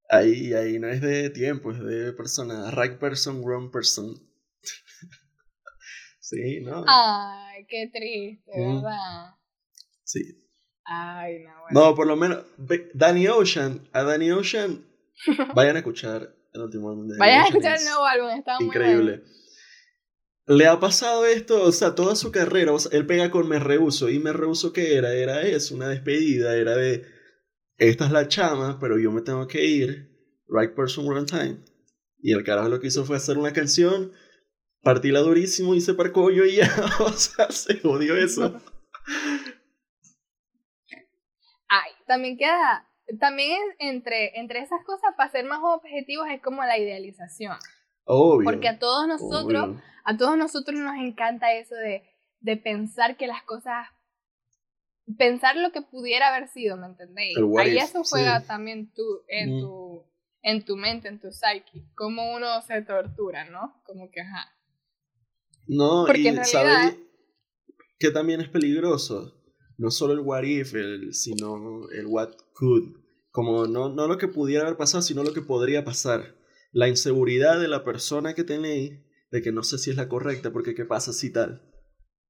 Ahí, 0.10 0.54
ahí 0.54 0.80
no 0.80 0.90
es 0.90 1.02
de 1.02 1.30
tiempo, 1.30 1.72
es 1.72 1.80
de 1.80 2.14
persona. 2.14 2.72
Right 2.72 2.98
person, 2.98 3.44
wrong 3.44 3.72
person. 3.72 4.16
sí, 6.20 6.62
¿no? 6.62 6.84
Ay, 6.88 7.66
qué 7.68 7.90
triste, 7.92 8.52
mm. 8.56 8.76
¿verdad? 8.76 9.36
Sí. 10.04 10.42
Ay, 10.84 11.40
no, 11.40 11.62
bueno. 11.62 11.80
No, 11.90 11.96
por 11.96 12.08
lo 12.08 12.16
menos, 12.16 12.46
Danny 12.94 13.28
Ocean, 13.28 13.88
a 13.92 14.04
Danny 14.04 14.32
Ocean, 14.32 14.86
vayan 15.56 15.76
a 15.76 15.80
escuchar 15.80 16.36
el 16.54 16.62
último 16.62 16.90
álbum 16.90 17.08
de 17.08 17.18
Vayan 17.18 17.42
a 17.42 17.46
escuchar 17.46 17.78
el 17.78 17.86
nuevo 17.86 18.06
álbum, 18.06 18.30
está 18.30 18.58
muy 18.60 18.68
Increíble 18.68 19.24
le 20.48 20.68
ha 20.68 20.80
pasado 20.80 21.26
esto, 21.26 21.64
o 21.64 21.72
sea, 21.72 21.96
toda 21.96 22.16
su 22.16 22.32
carrera, 22.32 22.72
o 22.72 22.80
sea, 22.80 22.96
él 22.98 23.06
pega 23.06 23.32
con 23.32 23.48
Me 23.48 23.60
Rehuso, 23.60 24.10
y 24.10 24.20
Me 24.20 24.32
Rehuso 24.32 24.74
¿qué 24.74 24.96
era? 24.96 25.14
Era 25.14 25.42
eso, 25.42 25.76
una 25.76 25.88
despedida, 25.88 26.56
era 26.56 26.76
de, 26.76 27.04
esta 27.78 28.06
es 28.06 28.12
la 28.12 28.28
chama, 28.28 28.78
pero 28.80 28.98
yo 28.98 29.12
me 29.12 29.22
tengo 29.22 29.48
que 29.48 29.66
ir, 29.66 30.10
right 30.48 30.74
person, 30.74 31.08
wrong 31.08 31.26
time. 31.26 31.64
Y 32.20 32.34
el 32.34 32.44
carajo 32.44 32.70
lo 32.70 32.80
que 32.80 32.88
hizo 32.88 33.06
fue 33.06 33.18
hacer 33.18 33.38
una 33.38 33.54
canción, 33.54 34.12
partirla 34.82 35.20
durísimo 35.20 35.76
y 35.76 35.82
se 35.82 35.94
parcó 35.94 36.32
yo 36.32 36.46
y 36.46 36.56
ya, 36.56 36.70
o 37.00 37.12
sea, 37.12 37.52
se 37.52 37.80
jodió 37.80 38.16
eso. 38.16 38.62
Ay, 41.68 41.92
también 42.08 42.38
queda, 42.38 42.88
también 43.20 43.60
entre, 43.80 44.40
entre 44.40 44.60
esas 44.60 44.84
cosas, 44.86 45.14
para 45.18 45.32
ser 45.32 45.46
más 45.46 45.60
objetivos, 45.62 46.28
es 46.32 46.42
como 46.42 46.64
la 46.64 46.78
idealización. 46.78 47.58
Obvio. 48.06 48.46
Porque 48.46 48.70
a 48.70 48.80
todos 48.80 49.08
nosotros, 49.08 49.82
a 50.04 50.18
todos 50.18 50.38
nosotros 50.38 50.80
nos 50.80 50.96
encanta 50.96 51.54
eso 51.54 51.76
de, 51.76 52.04
de 52.40 52.58
pensar 52.58 53.18
que 53.18 53.28
las 53.28 53.44
cosas 53.44 53.88
pensar 55.18 55.56
lo 55.58 55.72
que 55.72 55.82
pudiera 55.82 56.34
haber 56.34 56.50
sido, 56.50 56.78
¿me 56.78 56.88
entendéis? 56.88 57.38
Ahí 57.58 57.78
eso 57.78 58.04
juega 58.04 58.46
también 58.46 58.92
tú, 58.94 59.04
en, 59.28 59.58
mm. 59.58 59.62
tu, 59.62 60.04
en 60.42 60.66
tu 60.66 60.76
mente, 60.76 61.08
en 61.08 61.20
tu 61.20 61.32
psyche, 61.32 61.86
como 61.96 62.36
uno 62.36 62.62
se 62.62 62.82
tortura, 62.82 63.50
¿no? 63.50 63.82
Como 63.86 64.10
que, 64.12 64.22
ajá. 64.22 64.52
No, 65.68 66.06
Porque 66.06 66.22
y 66.22 66.28
en 66.28 66.38
realidad, 66.38 66.96
que 68.00 68.12
también 68.12 68.42
es 68.42 68.50
peligroso? 68.50 69.42
No 69.78 69.92
solo 69.92 70.14
el 70.14 70.20
what 70.20 70.44
if, 70.44 70.74
sino 71.12 71.90
el 71.90 72.06
what 72.08 72.34
could. 72.54 72.98
Como 73.32 73.66
no, 73.66 73.90
no 73.90 74.08
lo 74.08 74.18
que 74.18 74.28
pudiera 74.28 74.66
haber 74.66 74.78
pasado, 74.78 75.02
sino 75.02 75.24
lo 75.24 75.34
que 75.34 75.42
podría 75.42 75.84
pasar. 75.84 76.36
La 76.72 76.88
inseguridad 76.88 77.60
de 77.60 77.68
la 77.68 77.84
persona 77.84 78.34
que 78.34 78.44
tenéis 78.44 79.02
de 79.32 79.42
que 79.42 79.52
no 79.52 79.64
sé 79.64 79.78
si 79.78 79.90
es 79.90 79.98
la 79.98 80.08
correcta, 80.08 80.54
porque 80.54 80.76
qué 80.76 80.86
pasa 80.86 81.12
si 81.12 81.32
tal. 81.32 81.75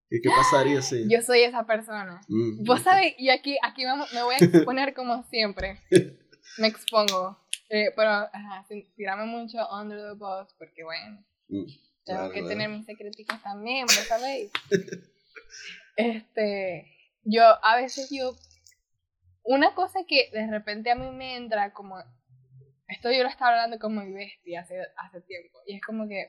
¿Qué, 0.09 0.21
qué 0.21 0.29
pasaría 0.29 0.81
si? 0.81 1.09
Yo 1.09 1.21
soy 1.21 1.41
esa 1.41 1.65
persona. 1.65 2.21
Mm, 2.27 2.63
Vos 2.63 2.81
sabés, 2.81 3.15
y 3.17 3.29
aquí, 3.29 3.57
aquí 3.63 3.85
vamos, 3.85 4.11
me 4.13 4.23
voy 4.23 4.35
a 4.35 4.37
exponer 4.37 4.93
como 4.93 5.23
siempre. 5.23 5.79
Me 6.57 6.67
expongo. 6.67 7.37
Eh, 7.69 7.91
pero, 7.95 8.09
ajá, 8.09 8.65
tirame 8.95 9.25
mucho 9.25 9.57
under 9.71 9.97
the 9.97 10.13
bus, 10.13 10.53
porque 10.57 10.83
bueno, 10.83 11.25
mm, 11.49 11.65
tengo 12.05 12.31
que 12.31 12.43
tener 12.43 12.69
mis 12.69 12.85
secreticos 12.85 13.41
también, 13.41 13.87
¿vos 13.87 13.95
sabéis? 14.07 14.51
este, 15.97 16.85
yo, 17.23 17.43
a 17.63 17.75
veces 17.77 18.09
yo, 18.11 18.35
una 19.43 19.73
cosa 19.73 19.99
que 20.07 20.29
de 20.31 20.47
repente 20.47 20.91
a 20.91 20.95
mí 20.95 21.09
me 21.09 21.35
entra 21.35 21.73
como, 21.73 21.97
esto 22.87 23.11
yo 23.11 23.23
lo 23.23 23.29
estaba 23.29 23.51
hablando 23.51 23.79
como 23.79 24.01
mi 24.01 24.13
bestia 24.13 24.61
hace, 24.61 24.79
hace 24.97 25.21
tiempo, 25.21 25.59
y 25.65 25.75
es 25.75 25.81
como 25.81 26.07
que 26.07 26.27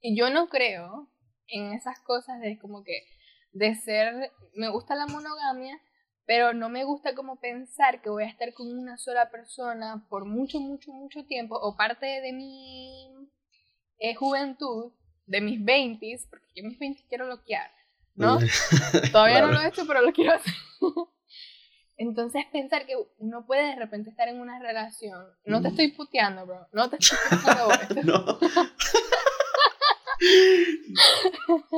y 0.00 0.16
yo 0.16 0.30
no 0.30 0.48
creo 0.48 1.08
en 1.48 1.72
esas 1.72 1.98
cosas 2.00 2.40
de 2.40 2.58
como 2.58 2.84
que, 2.84 3.06
de 3.52 3.74
ser, 3.74 4.32
me 4.54 4.68
gusta 4.68 4.94
la 4.94 5.06
monogamia, 5.06 5.80
pero 6.26 6.52
no 6.52 6.68
me 6.68 6.84
gusta 6.84 7.14
como 7.14 7.38
pensar 7.40 8.02
que 8.02 8.10
voy 8.10 8.24
a 8.24 8.28
estar 8.28 8.52
con 8.52 8.66
una 8.76 8.98
sola 8.98 9.30
persona 9.30 10.04
por 10.08 10.24
mucho, 10.24 10.60
mucho, 10.60 10.92
mucho 10.92 11.24
tiempo, 11.24 11.56
o 11.56 11.76
parte 11.76 12.06
de 12.06 12.32
mi 12.32 13.08
eh, 13.98 14.14
juventud, 14.14 14.92
de 15.26 15.40
mis 15.40 15.64
20 15.64 16.06
porque 16.28 16.46
yo 16.54 16.64
mis 16.64 16.78
20 16.78 17.04
quiero 17.08 17.26
bloquear, 17.26 17.70
¿no? 18.14 18.38
Todavía 19.12 19.40
no 19.42 19.52
lo 19.52 19.60
he 19.60 19.68
hecho, 19.68 19.86
pero 19.86 20.02
lo 20.02 20.12
quiero 20.12 20.34
hacer. 20.34 20.54
Entonces 21.98 22.44
pensar 22.52 22.84
que 22.84 22.94
uno 23.18 23.46
puede 23.46 23.68
de 23.68 23.76
repente 23.76 24.10
estar 24.10 24.28
en 24.28 24.38
una 24.38 24.58
relación, 24.58 25.24
no 25.46 25.62
te 25.62 25.68
estoy 25.68 25.92
puteando, 25.92 26.44
bro, 26.44 26.68
no 26.72 26.90
te 26.90 26.96
estoy 26.96 27.16
puteando. 27.30 27.68
no. 28.04 28.38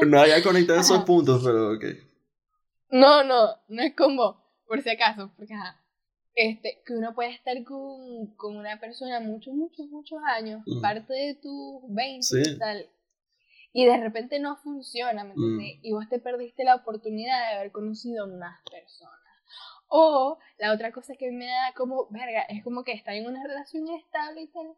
No 0.07 0.21
había 0.21 0.43
conectado 0.45 0.81
esos 0.81 1.05
puntos, 1.05 1.43
pero 1.45 1.73
ok. 1.73 1.85
No, 2.91 3.23
no, 3.25 3.49
no 3.69 3.83
es 3.83 3.95
como, 3.95 4.43
por 4.67 4.83
si 4.83 4.91
acaso, 4.91 5.33
porque 5.37 5.55
este, 6.35 6.83
que 6.87 6.95
uno 6.95 7.15
puede 7.15 7.31
estar 7.31 7.63
con, 7.65 8.35
con 8.37 8.57
una 8.57 8.79
persona 8.81 9.21
muchos, 9.21 9.55
muchos, 9.55 9.87
muchos 9.89 10.19
años, 10.25 10.63
mm. 10.67 10.81
parte 10.81 11.13
de 11.13 11.35
tus 11.35 11.83
20 11.89 12.51
y 12.51 12.59
tal, 12.59 12.89
y 13.73 13.87
de 13.87 13.97
repente 13.99 14.39
no 14.39 14.57
funciona, 14.57 15.25
¿me 15.25 15.31
entiendes? 15.31 15.79
Mm. 15.79 15.87
Y 15.87 15.93
vos 15.93 16.09
te 16.09 16.19
perdiste 16.19 16.65
la 16.65 16.77
oportunidad 16.77 17.51
de 17.51 17.57
haber 17.59 17.73
conocido 17.73 18.27
más 18.27 18.61
personas. 18.71 19.19
O 19.89 20.39
la 20.59 20.73
otra 20.73 20.93
cosa 20.93 21.15
que 21.19 21.31
me 21.31 21.47
da 21.47 21.73
como, 21.75 22.09
verga, 22.11 22.43
es 22.43 22.63
como 22.63 22.85
que 22.85 22.93
está 22.93 23.15
en 23.15 23.27
una 23.27 23.43
relación 23.43 23.89
estable 23.89 24.43
y 24.43 24.47
tal, 24.49 24.77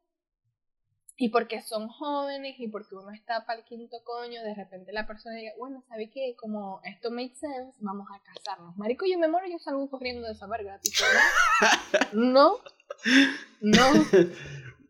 y 1.21 1.29
porque 1.29 1.61
son 1.61 1.89
jóvenes 1.89 2.59
y 2.59 2.69
porque 2.69 2.95
uno 2.95 3.11
está 3.11 3.45
para 3.45 3.59
el 3.59 3.67
quinto 3.67 3.99
coño, 4.05 4.43
de 4.43 4.55
repente 4.55 4.91
la 4.91 5.07
persona 5.07 5.37
diga, 5.37 5.53
bueno, 5.59 5.85
¿sabe 5.87 6.09
qué? 6.09 6.35
Como 6.35 6.81
esto 6.83 7.11
makes 7.11 7.35
sense, 7.35 7.77
vamos 7.81 8.09
a 8.11 8.23
casarnos. 8.23 8.75
Marico, 8.79 9.05
yo 9.05 9.19
me 9.19 9.29
muero, 9.29 9.47
yo 9.47 9.59
salgo 9.59 9.91
corriendo 9.91 10.27
de 10.27 10.33
esa 10.33 10.47
verga. 10.47 10.81
Tipo, 10.81 11.05
¿no? 12.15 12.57
No. 13.61 13.93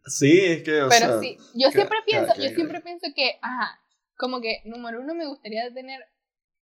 Sí, 0.07 0.41
es 0.41 0.63
que, 0.63 0.83
o 0.83 0.89
Pero 0.89 1.21
sí, 1.21 1.37
yo 1.55 1.73
siempre 1.73 1.99
pienso, 2.07 2.33
yo 2.37 2.49
siempre 2.51 2.81
pienso 2.81 3.09
que, 3.13 3.41
ajá, 3.43 3.81
como 4.17 4.41
que, 4.41 4.63
número 4.67 5.01
uno, 5.01 5.17
me 5.17 5.27
gustaría 5.27 5.75
tener 5.75 6.01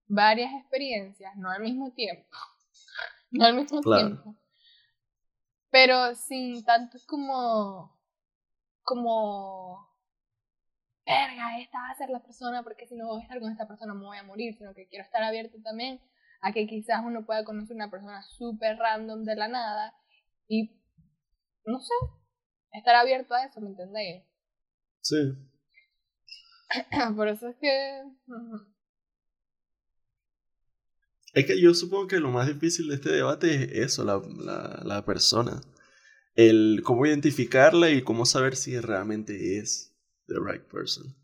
varias 0.07 0.53
experiencias, 0.53 1.35
no 1.35 1.51
al 1.51 1.61
mismo 1.61 1.91
tiempo. 1.91 2.25
No 3.29 3.45
al 3.45 3.55
mismo 3.55 3.81
tiempo. 3.81 4.37
Pero 5.69 6.15
sin 6.15 6.63
tanto 6.63 6.97
como 7.05 7.96
como, 8.87 9.85
verga, 11.05 11.59
esta 11.59 11.77
va 11.77 11.89
a 11.89 11.97
ser 11.97 12.09
la 12.09 12.23
persona 12.23 12.63
porque 12.63 12.87
si 12.87 12.95
no 12.95 13.07
voy 13.07 13.19
a 13.19 13.23
estar 13.23 13.39
con 13.41 13.51
esta 13.51 13.67
persona 13.67 13.93
me 13.93 14.05
voy 14.05 14.17
a 14.17 14.23
morir, 14.23 14.55
sino 14.57 14.73
que 14.73 14.87
quiero 14.87 15.03
estar 15.03 15.21
abierto 15.21 15.57
también 15.61 15.99
a 16.41 16.53
que 16.53 16.65
quizás 16.67 17.01
uno 17.03 17.25
pueda 17.25 17.43
conocer 17.43 17.75
una 17.75 17.91
persona 17.91 18.23
súper 18.23 18.77
random 18.77 19.25
de 19.25 19.35
la 19.35 19.49
nada 19.49 19.93
y, 20.47 20.79
no 21.65 21.81
sé, 21.81 21.93
estar 22.71 22.95
abierto 22.95 23.33
a 23.33 23.43
eso, 23.43 23.59
¿me 23.59 23.71
entendéis? 23.71 24.23
Sí. 25.01 25.17
Por 27.17 27.27
eso 27.27 27.49
es 27.49 27.57
que... 27.57 28.03
Es 31.33 31.45
que 31.45 31.61
yo 31.61 31.73
supongo 31.73 32.07
que 32.07 32.21
lo 32.21 32.29
más 32.29 32.47
difícil 32.47 32.87
de 32.87 32.95
este 32.95 33.11
debate 33.11 33.53
es 33.53 33.91
eso, 33.91 34.05
la, 34.05 34.21
la, 34.45 34.81
la 34.85 35.05
persona. 35.05 35.59
El 36.37 36.81
cómo 36.83 37.05
identificarla 37.05 37.89
y 37.89 38.03
cómo 38.03 38.25
saber 38.25 38.55
si 38.55 38.79
realmente 38.79 39.57
es 39.57 39.93
the 40.27 40.35
right 40.39 40.63
person. 40.63 41.15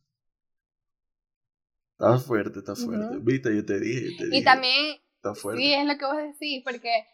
Está 1.91 2.17
fuerte, 2.17 2.59
está 2.59 2.75
fuerte. 2.75 3.19
Viste, 3.21 3.55
yo 3.55 3.63
te 3.63 3.79
dije, 3.79 4.11
yo 4.11 4.17
te 4.17 4.25
dije. 4.25 4.37
Y 4.39 4.43
también, 4.43 4.97
está 5.17 5.35
fuerte. 5.35 5.61
sí, 5.61 5.73
es 5.73 5.85
lo 5.85 5.97
que 5.97 6.05
vos 6.05 6.17
decís, 6.17 6.63
porque 6.65 7.05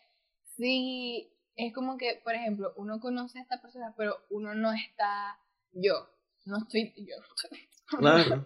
sí, 0.56 1.30
es 1.58 1.74
como 1.74 1.98
que, 1.98 2.22
por 2.24 2.34
ejemplo, 2.36 2.74
uno 2.78 3.02
conoce 3.02 3.38
a 3.38 3.42
esta 3.42 3.62
persona, 3.62 3.94
pero 3.98 4.16
uno 4.30 4.56
no 4.56 4.72
está 4.72 5.38
yo. 5.74 6.10
No 6.46 6.58
estoy, 6.60 6.94
yo 6.96 7.16
no 7.20 7.26
estoy. 7.36 7.70
Claro. 8.00 8.46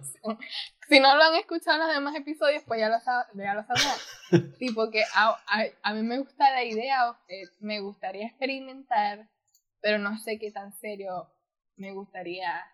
Si 0.90 1.00
no 1.00 1.16
lo 1.16 1.24
han 1.24 1.36
escuchado 1.36 1.80
en 1.80 1.88
los 1.88 1.96
demás 1.96 2.16
episodios, 2.16 2.64
pues 2.66 2.80
ya 2.80 2.90
lo, 2.90 2.98
ya 3.36 3.54
lo 3.54 3.64
sabrán. 3.66 3.98
tipo 4.58 4.90
que 4.90 5.04
a, 5.14 5.38
a, 5.84 5.94
mí 5.94 6.02
me 6.02 6.18
gusta 6.18 6.50
la 6.52 6.64
idea, 6.64 7.16
eh, 7.28 7.44
me 7.60 7.82
gustaría 7.82 8.26
experimentar, 8.26 9.30
pero 9.84 10.00
no 10.00 10.18
sé 10.18 10.40
qué 10.40 10.50
tan 10.50 10.72
serio 10.72 11.30
me 11.76 11.92
gustaría 11.92 12.66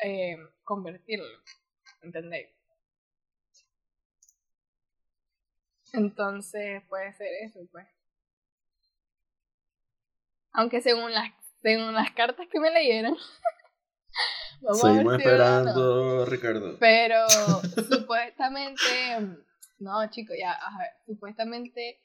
eh, 0.00 0.36
convertirlo. 0.64 1.24
¿Entendéis? 2.02 2.48
Entonces 5.92 6.82
puede 6.88 7.12
ser 7.12 7.28
eso, 7.44 7.60
pues. 7.70 7.86
Aunque 10.54 10.82
según 10.82 11.12
las, 11.12 11.30
según 11.62 11.94
las 11.94 12.10
cartas 12.10 12.48
que 12.50 12.58
me 12.58 12.72
leyeron. 12.72 13.16
Seguimos 14.74 15.18
esperando, 15.18 16.24
Ricardo. 16.26 16.78
Pero 16.80 17.28
supuestamente. 17.90 18.82
No, 19.78 20.10
chicos, 20.10 20.36
ya, 20.38 20.58
supuestamente 21.06 22.02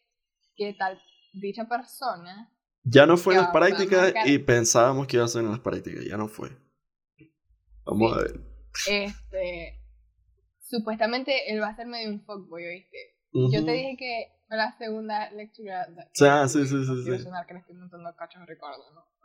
que 0.56 0.76
tal 0.76 1.02
dicha 1.34 1.66
persona. 1.68 2.52
Ya 2.90 3.06
no 3.06 3.18
fue 3.18 3.36
en 3.36 3.42
las 3.42 3.52
prácticas 3.52 4.14
y 4.26 4.40
pensábamos 4.40 5.08
que 5.08 5.18
iba 5.18 5.26
a 5.26 5.30
ser 5.30 5.44
en 5.44 5.52
las 5.52 5.60
prácticas, 5.60 6.06
ya 6.06 6.18
no 6.18 6.28
fue. 6.28 6.50
Vamos 7.86 8.18
a 8.18 8.22
ver. 8.22 8.42
Este. 8.90 9.82
Supuestamente 10.60 11.52
él 11.52 11.62
va 11.62 11.70
a 11.70 11.76
ser 11.76 11.88
medio 11.88 12.10
un 12.10 12.24
fuckboy, 12.24 12.66
¿oíste? 12.66 12.98
Yo 13.32 13.64
te 13.64 13.72
dije 13.72 13.96
que 13.98 14.28
la 14.50 14.76
segunda 14.78 15.32
lectura. 15.32 15.88
Ah, 16.22 16.48
sí, 16.48 16.66
sí, 16.66 16.86
sí. 16.86 17.04
sí. 17.04 17.26
que 17.48 17.54
le 17.54 17.60
estoy 17.60 17.76
montando 17.76 18.16
cachos 18.16 18.46
Ricardo, 18.46 18.84
¿no? 18.94 19.18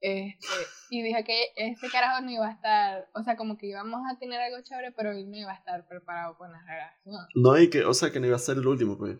Este, 0.00 0.46
y 0.90 1.02
dije 1.02 1.24
que 1.24 1.52
ese 1.56 1.88
carajo 1.88 2.22
no 2.22 2.30
iba 2.30 2.46
a 2.46 2.52
estar, 2.52 3.08
o 3.14 3.22
sea, 3.22 3.36
como 3.36 3.56
que 3.56 3.66
íbamos 3.66 4.02
a 4.10 4.18
tener 4.18 4.40
algo 4.40 4.62
chévere, 4.62 4.92
pero 4.92 5.10
él 5.10 5.30
no 5.30 5.36
iba 5.36 5.52
a 5.52 5.56
estar 5.56 5.86
preparado 5.88 6.36
con 6.36 6.52
las 6.52 6.64
relación. 6.64 7.26
No, 7.34 7.58
y 7.58 7.70
que, 7.70 7.84
o 7.84 7.94
sea, 7.94 8.12
que 8.12 8.20
no 8.20 8.26
iba 8.26 8.36
a 8.36 8.40
ser 8.40 8.58
el 8.58 8.66
último, 8.66 8.98
pues. 8.98 9.18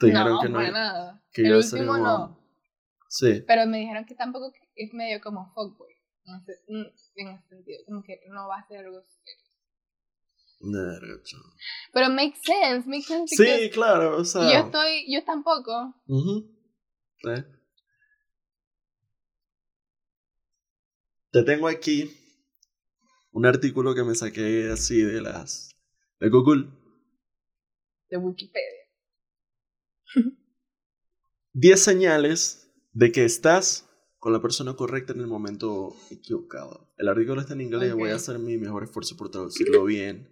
Te 0.00 0.06
dijeron 0.06 0.32
no, 0.32 0.40
que 0.40 0.48
no. 0.48 0.60
nada. 0.72 1.22
Que 1.30 1.42
el 1.42 1.56
último 1.56 1.98
no. 1.98 2.40
Sí. 3.08 3.44
Pero 3.46 3.66
me 3.66 3.78
dijeron 3.78 4.06
que 4.06 4.14
tampoco 4.14 4.50
es 4.74 4.94
medio 4.94 5.20
como 5.20 5.52
fuckboy. 5.52 5.92
No 6.24 6.40
sé, 6.44 6.52
en 6.68 7.28
ese 7.28 7.48
sentido, 7.48 7.78
como 7.86 8.02
que 8.02 8.20
no 8.28 8.48
va 8.48 8.58
a 8.58 8.66
ser 8.66 8.78
algo 8.78 9.02
serio. 9.02 9.50
Pero 11.92 12.10
make 12.10 12.34
sense, 12.42 12.88
make 12.88 13.02
sense. 13.02 13.34
Sí, 13.34 13.70
claro, 13.70 14.16
o 14.16 14.24
sea. 14.24 14.42
Yo 14.42 14.66
estoy, 14.66 15.12
yo 15.12 15.24
tampoco. 15.24 15.94
Uh 16.06 16.42
Te 21.32 21.42
tengo 21.44 21.68
aquí 21.68 22.10
un 23.32 23.46
artículo 23.46 23.94
que 23.94 24.02
me 24.02 24.14
saqué 24.14 24.70
así 24.72 25.00
de 25.02 25.20
las 25.20 25.70
de 26.18 26.28
Google. 26.28 26.70
De 28.08 28.16
Wikipedia. 28.16 28.79
10 31.52 31.82
señales 31.82 32.70
de 32.92 33.10
que 33.10 33.24
estás 33.24 33.88
con 34.18 34.32
la 34.32 34.40
persona 34.40 34.74
correcta 34.74 35.12
en 35.12 35.20
el 35.20 35.26
momento 35.26 35.96
equivocado. 36.10 36.92
El 36.96 37.08
artículo 37.08 37.40
está 37.40 37.54
en 37.54 37.62
inglés, 37.62 37.94
voy 37.94 38.10
a 38.10 38.16
hacer 38.16 38.38
mi 38.38 38.56
mejor 38.58 38.84
esfuerzo 38.84 39.16
por 39.16 39.30
traducirlo 39.30 39.84
bien. 39.84 40.28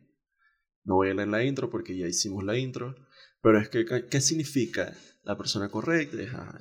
No 0.85 0.97
voy 0.97 1.11
a 1.11 1.15
leer 1.15 1.29
la 1.29 1.43
intro 1.45 1.71
porque 1.71 1.97
ya 1.97 2.07
hicimos 2.07 2.45
la 2.45 2.57
intro. 2.57 2.95
Pero 3.43 3.59
es 3.59 3.69
que, 3.69 3.85
¿qué 3.85 4.21
significa 4.21 4.97
la 5.23 5.37
persona 5.37 5.71
correcta? 5.71 6.19
Ah, 6.33 6.59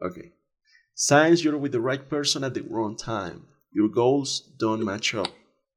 ok. 0.00 0.18
Signs 0.94 1.42
you're 1.42 1.58
with 1.58 1.70
the 1.70 1.80
right 1.80 2.02
person 2.08 2.44
at 2.44 2.52
the 2.52 2.62
wrong 2.62 2.96
time. 2.96 3.46
Your 3.72 3.90
goals 3.90 4.54
don't 4.58 4.82
match 4.82 5.14
up. 5.14 5.28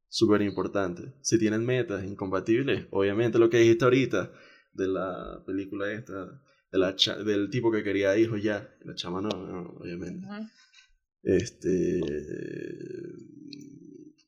Súper 0.09 0.41
importante. 0.41 1.13
Si 1.21 1.39
tienen 1.39 1.65
metas 1.65 2.03
incompatibles, 2.03 2.87
obviamente 2.91 3.39
lo 3.39 3.49
que 3.49 3.59
dijiste 3.59 3.85
ahorita 3.85 4.31
de 4.73 4.87
la 4.87 5.43
película 5.45 5.91
esta, 5.91 6.41
de 6.71 6.79
la 6.79 6.95
del 7.23 7.49
tipo 7.49 7.71
que 7.71 7.83
quería 7.83 8.17
hijos 8.17 8.41
ya, 8.41 8.69
la 8.83 8.95
chama 8.95 9.21
no, 9.21 9.29
obviamente. 9.79 10.27
Este. 11.23 12.01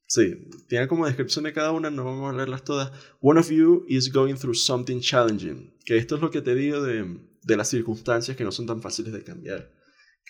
Sí, 0.08 0.47
tiene 0.67 0.88
como 0.88 1.08
descripción 1.08 1.45
de 1.45 1.53
cada 1.53 1.71
una, 1.71 1.89
no 1.89 2.06
vamos 2.06 2.34
a 2.34 2.38
leerlas 2.38 2.63
todas. 2.63 2.91
One 3.19 3.39
of 3.39 3.49
you 3.49 3.86
is 3.88 4.12
going 4.12 4.36
through 4.36 4.56
something 4.56 4.99
challenging. 4.99 5.73
Que 5.86 5.97
esto 5.97 6.15
es 6.15 6.21
lo 6.21 6.29
que 6.29 6.41
te 6.41 6.53
digo 6.53 6.84
de, 6.84 7.17
de 7.41 7.58
las 7.58 7.69
circunstancias 7.69 8.38
que 8.38 8.43
no 8.43 8.51
son 8.51 8.67
tan 8.67 8.82
fáciles 8.82 9.12
de 9.12 9.23
cambiar 9.23 9.71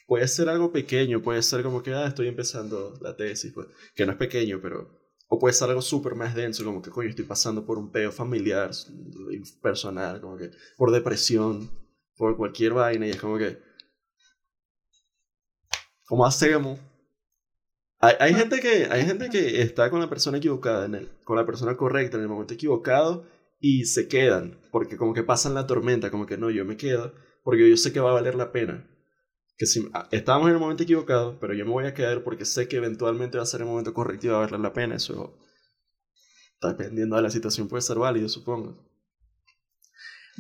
puede 0.07 0.27
ser 0.27 0.49
algo 0.49 0.71
pequeño, 0.71 1.21
puede 1.21 1.41
ser 1.41 1.63
como 1.63 1.81
que, 1.81 1.93
ah, 1.93 2.07
estoy 2.07 2.27
empezando 2.27 2.97
la 3.01 3.15
tesis, 3.15 3.51
pues, 3.53 3.67
que 3.95 4.05
no 4.05 4.11
es 4.11 4.17
pequeño, 4.17 4.59
pero... 4.61 5.01
O 5.27 5.39
puede 5.39 5.53
ser 5.53 5.69
algo 5.69 5.81
súper 5.81 6.13
más 6.13 6.35
denso, 6.35 6.63
como 6.63 6.81
que, 6.81 6.91
coño, 6.91 7.09
estoy 7.09 7.25
pasando 7.25 7.65
por 7.65 7.79
un 7.79 7.91
peo 7.91 8.11
familiar, 8.11 8.69
personal, 9.61 10.21
como 10.21 10.37
que, 10.37 10.51
por 10.77 10.91
depresión, 10.91 11.71
por 12.17 12.37
cualquier 12.37 12.73
vaina, 12.73 13.07
y 13.07 13.11
es 13.11 13.19
como 13.19 13.37
que... 13.37 13.59
¿Cómo 16.05 16.25
hacemos? 16.25 16.79
Hay, 17.99 18.15
hay, 18.19 18.33
gente 18.33 18.59
que, 18.59 18.87
hay 18.91 19.05
gente 19.05 19.29
que 19.29 19.61
está 19.61 19.89
con 19.89 19.99
la 19.99 20.09
persona 20.09 20.37
equivocada, 20.37 20.85
en 20.85 20.95
el, 20.95 21.09
con 21.23 21.37
la 21.37 21.45
persona 21.45 21.77
correcta 21.77 22.17
en 22.17 22.23
el 22.23 22.29
momento 22.29 22.53
equivocado 22.53 23.25
y 23.59 23.85
se 23.85 24.07
quedan, 24.07 24.59
porque 24.71 24.97
como 24.97 25.13
que 25.13 25.23
pasan 25.23 25.53
la 25.53 25.65
tormenta, 25.65 26.11
como 26.11 26.25
que 26.25 26.37
no, 26.37 26.49
yo 26.49 26.65
me 26.65 26.75
quedo, 26.75 27.13
porque 27.43 27.69
yo 27.69 27.77
sé 27.77 27.93
que 27.93 28.01
va 28.01 28.09
a 28.09 28.13
valer 28.13 28.35
la 28.35 28.51
pena 28.51 28.89
que 29.57 29.65
si 29.65 29.87
ah, 29.93 30.07
estamos 30.11 30.47
en 30.47 30.55
el 30.55 30.59
momento 30.59 30.83
equivocado, 30.83 31.39
pero 31.39 31.53
yo 31.53 31.65
me 31.65 31.71
voy 31.71 31.85
a 31.85 31.93
quedar 31.93 32.23
porque 32.23 32.45
sé 32.45 32.67
que 32.67 32.77
eventualmente 32.77 33.37
va 33.37 33.43
a 33.43 33.47
ser 33.47 33.61
el 33.61 33.67
momento 33.67 33.93
correcto 33.93 34.27
y 34.27 34.29
va 34.29 34.37
a 34.37 34.45
valer 34.45 34.59
la 34.59 34.73
pena. 34.73 34.95
Eso, 34.95 35.37
dependiendo 36.61 37.15
de 37.15 37.21
la 37.21 37.29
situación, 37.29 37.67
puede 37.67 37.81
ser 37.81 37.97
válido, 37.97 38.29
supongo. 38.29 38.92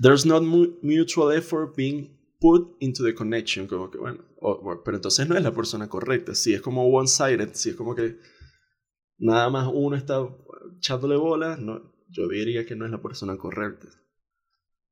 There's 0.01 0.25
not 0.25 0.41
mutual 0.41 1.31
effort 1.31 1.75
being 1.75 2.17
put 2.39 2.75
into 2.79 3.03
the 3.03 3.13
connection. 3.13 3.67
Como 3.67 3.89
que, 3.89 3.97
bueno, 3.97 4.23
pero 4.83 4.97
entonces 4.97 5.27
no 5.27 5.37
es 5.37 5.43
la 5.43 5.53
persona 5.53 5.87
correcta. 5.87 6.35
Si 6.35 6.53
es 6.53 6.61
como 6.61 6.87
one-sided, 6.87 7.49
si 7.53 7.69
es 7.69 7.75
como 7.75 7.95
que 7.95 8.17
nada 9.17 9.49
más 9.49 9.69
uno 9.71 9.95
está 9.95 10.27
echándole 10.77 11.15
bola, 11.15 11.57
no, 11.57 11.93
yo 12.09 12.27
diría 12.27 12.65
que 12.65 12.75
no 12.75 12.85
es 12.85 12.91
la 12.91 13.01
persona 13.01 13.37
correcta. 13.37 13.87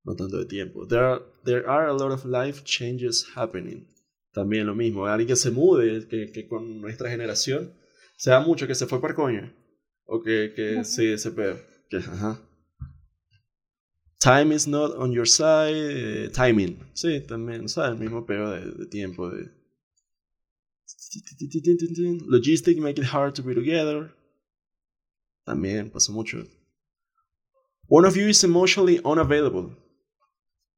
No 0.04 0.16
tanto 0.16 0.38
de 0.38 0.46
tiempo. 0.46 0.88
There 0.88 1.04
are, 1.04 1.22
there 1.44 1.66
are 1.68 1.88
a 1.88 1.94
lot 1.94 2.12
of 2.12 2.26
life 2.26 2.64
changes 2.64 3.26
happening 3.36 3.92
también 4.34 4.66
lo 4.66 4.76
mismo. 4.76 5.06
Alguien 5.06 5.28
que 5.28 5.36
se 5.36 5.52
mude, 5.52 6.08
que, 6.08 6.32
que 6.32 6.48
con 6.48 6.82
nuestra 6.82 7.10
generación, 7.10 7.74
se 8.18 8.32
da 8.32 8.40
mucho 8.40 8.68
que 8.68 8.76
se 8.76 8.88
fue 8.88 9.02
para 9.02 9.14
coño. 9.14 9.54
O 10.06 10.22
que, 10.22 10.54
que 10.56 10.84
sí, 10.84 11.08
ese 11.08 11.32
pedo. 11.32 11.58
Que, 11.90 11.98
ajá. 11.98 12.42
Time 14.22 14.52
is 14.52 14.68
not 14.68 14.96
on 14.98 15.12
your 15.12 15.26
side. 15.26 15.74
Eh, 15.74 16.30
timing. 16.30 16.78
Sí, 16.94 17.22
también, 17.22 17.68
¿sabes? 17.68 17.94
El 17.94 17.98
mismo 17.98 18.26
pedo 18.26 18.52
de, 18.52 18.72
de 18.72 18.86
tiempo. 18.86 19.30
De... 19.30 19.50
Logistics 22.28 22.80
make 22.80 23.00
it 23.00 23.08
hard 23.12 23.34
to 23.34 23.42
be 23.42 23.56
together. 23.56 24.14
También 25.44 25.90
pasa 25.90 26.12
mucho. 26.12 26.46
One 27.88 28.08
of 28.08 28.16
you 28.16 28.28
is 28.28 28.44
emotionally 28.44 29.02
unavailable. 29.04 29.76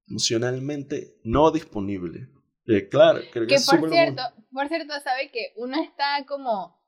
Emocionalmente 0.08 1.20
no 1.24 1.52
disponible. 1.52 2.30
Eh, 2.66 2.88
claro, 2.88 3.20
creo 3.32 3.46
que, 3.46 3.56
que 3.56 3.62
por 3.62 3.90
cierto, 3.90 4.24
por 4.52 4.68
cierto, 4.70 4.94
sabe 5.04 5.32
que 5.32 5.54
uno 5.58 5.82
está 5.82 6.26
como 6.26 6.82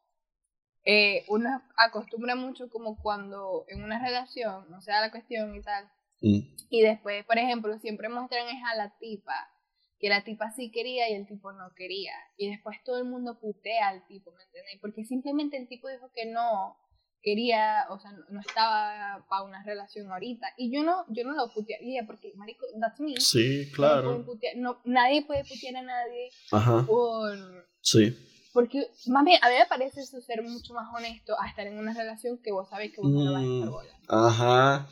eh, 0.86 1.26
uno 1.30 1.62
acostumbra 1.76 2.36
mucho 2.36 2.70
como 2.70 2.98
cuando 3.02 3.65
en 3.68 3.84
una 3.84 4.00
relación, 4.00 4.70
no 4.70 4.82
sea 4.82 5.02
la 5.02 5.12
cuestión 5.12 5.56
y 5.56 5.62
tal, 5.62 5.91
mm. 6.21 6.56
y 6.69 6.82
después, 6.82 7.25
por 7.25 7.38
ejemplo, 7.38 7.78
siempre 7.80 8.10
muestran 8.10 8.47
es 8.47 8.62
a 8.63 8.75
la 8.75 8.97
tipa 8.97 9.51
que 9.99 10.10
la 10.10 10.23
tipa 10.23 10.51
sí 10.51 10.71
quería 10.71 11.10
y 11.10 11.13
el 11.13 11.25
tipo 11.28 11.51
no 11.54 11.73
quería. 11.75 12.13
Y 12.38 12.49
después 12.49 12.78
todo 12.84 12.97
el 12.97 13.06
mundo 13.06 13.39
putea 13.39 13.89
al 13.89 14.06
tipo, 14.08 14.32
¿me 14.32 14.43
entiendes? 14.43 14.78
Porque 14.82 15.06
simplemente 15.06 15.58
el 15.58 15.67
tipo 15.67 15.88
dijo 15.89 16.12
que 16.13 16.25
no 16.25 16.78
quería, 17.21 17.88
o 17.89 17.99
sea, 17.99 18.12
no, 18.30 18.39
estaba 18.39 19.25
para 19.28 19.43
una 19.43 19.63
relación 19.63 20.12
ahorita. 20.12 20.47
Y 20.58 20.71
yo 20.71 20.84
no, 20.84 21.06
yo 21.10 21.23
no 21.23 21.34
lo 21.34 21.51
putearía 21.54 22.06
porque, 22.06 22.34
marico, 22.36 22.65
that's 22.80 22.99
me. 22.99 23.19
Sí, 23.19 23.71
claro. 23.71 24.23
No, 24.58 24.80
nadie 24.86 25.25
puede 25.25 25.43
putear 25.43 25.78
a 25.78 25.82
nadie 25.82 26.30
Ajá. 26.51 26.86
por... 26.86 27.36
Sí. 27.82 28.15
Porque, 28.54 28.88
más 29.08 29.25
bien, 29.25 29.39
a 29.43 29.49
mí 29.49 29.56
me 29.58 29.65
parece 29.65 30.01
eso 30.01 30.21
ser 30.21 30.43
mucho 30.43 30.73
más 30.73 30.88
honesto 30.95 31.36
a 31.41 31.49
estar 31.49 31.65
en 31.67 31.78
una 31.78 31.93
relación 31.93 32.38
que 32.41 32.51
vos 32.51 32.69
sabés 32.69 32.91
que 32.93 33.01
vos 33.01 33.12
no 33.12 33.34
vas 33.34 33.41
a 33.41 33.45
estar 33.45 33.67
mm, 33.67 33.71
bola. 33.71 33.99
Ajá. 34.08 34.89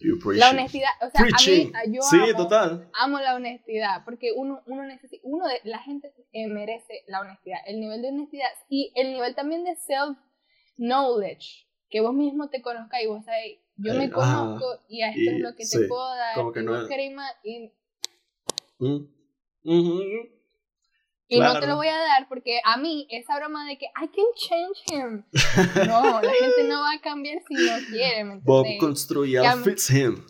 La 0.00 0.50
honestidad, 0.50 0.90
o 1.00 1.10
sea, 1.10 1.22
a 1.22 1.24
mí, 1.24 1.72
yo 1.92 2.02
sí, 2.02 2.16
amo, 2.16 2.36
total. 2.36 2.90
amo 2.94 3.18
la 3.18 3.34
honestidad, 3.34 4.04
porque 4.04 4.32
uno, 4.34 4.62
uno 4.66 4.84
necesita, 4.84 5.20
uno 5.24 5.46
de, 5.46 5.60
la 5.64 5.78
gente 5.80 6.12
eh, 6.32 6.46
merece 6.46 7.02
la 7.08 7.20
honestidad, 7.20 7.58
el 7.66 7.80
nivel 7.80 8.02
de 8.02 8.08
honestidad 8.08 8.48
y 8.68 8.92
el 8.94 9.12
nivel 9.12 9.34
también 9.34 9.64
de 9.64 9.76
self-knowledge, 9.76 11.66
que 11.90 12.00
vos 12.00 12.14
mismo 12.14 12.48
te 12.48 12.62
conozcas 12.62 13.02
y 13.02 13.06
vos 13.06 13.24
sabés, 13.24 13.58
yo 13.76 13.94
me 13.94 14.10
conozco 14.10 14.66
y 14.88 15.02
a 15.02 15.10
esto 15.10 15.30
es 15.32 15.40
lo 15.40 15.54
que 15.54 15.64
te 15.64 15.88
puedo 15.88 16.14
dar, 16.14 16.34
como 16.34 16.52
que 16.52 16.60
y 16.60 16.64
no 16.64 17.16
más, 17.16 17.34
y... 17.42 17.72
Mm. 18.78 20.37
Y 21.28 21.40
no 21.40 21.60
te 21.60 21.66
lo 21.66 21.76
voy 21.76 21.88
a 21.88 21.98
dar 21.98 22.26
porque 22.28 22.60
a 22.64 22.78
mí 22.78 23.06
esa 23.10 23.36
broma 23.36 23.66
de 23.66 23.76
que 23.76 23.86
I 23.86 24.08
can 24.08 24.24
change 24.34 24.82
him. 24.90 25.24
No, 25.86 26.22
la 26.22 26.32
gente 26.32 26.64
no 26.64 26.80
va 26.80 26.92
a 26.92 27.00
cambiar 27.00 27.42
si 27.46 27.54
no 27.54 27.72
quiere. 27.90 28.24
¿me 28.24 28.40
Bob 28.42 28.66
construye 28.80 29.38
outfits 29.38 29.90
him. 29.90 30.26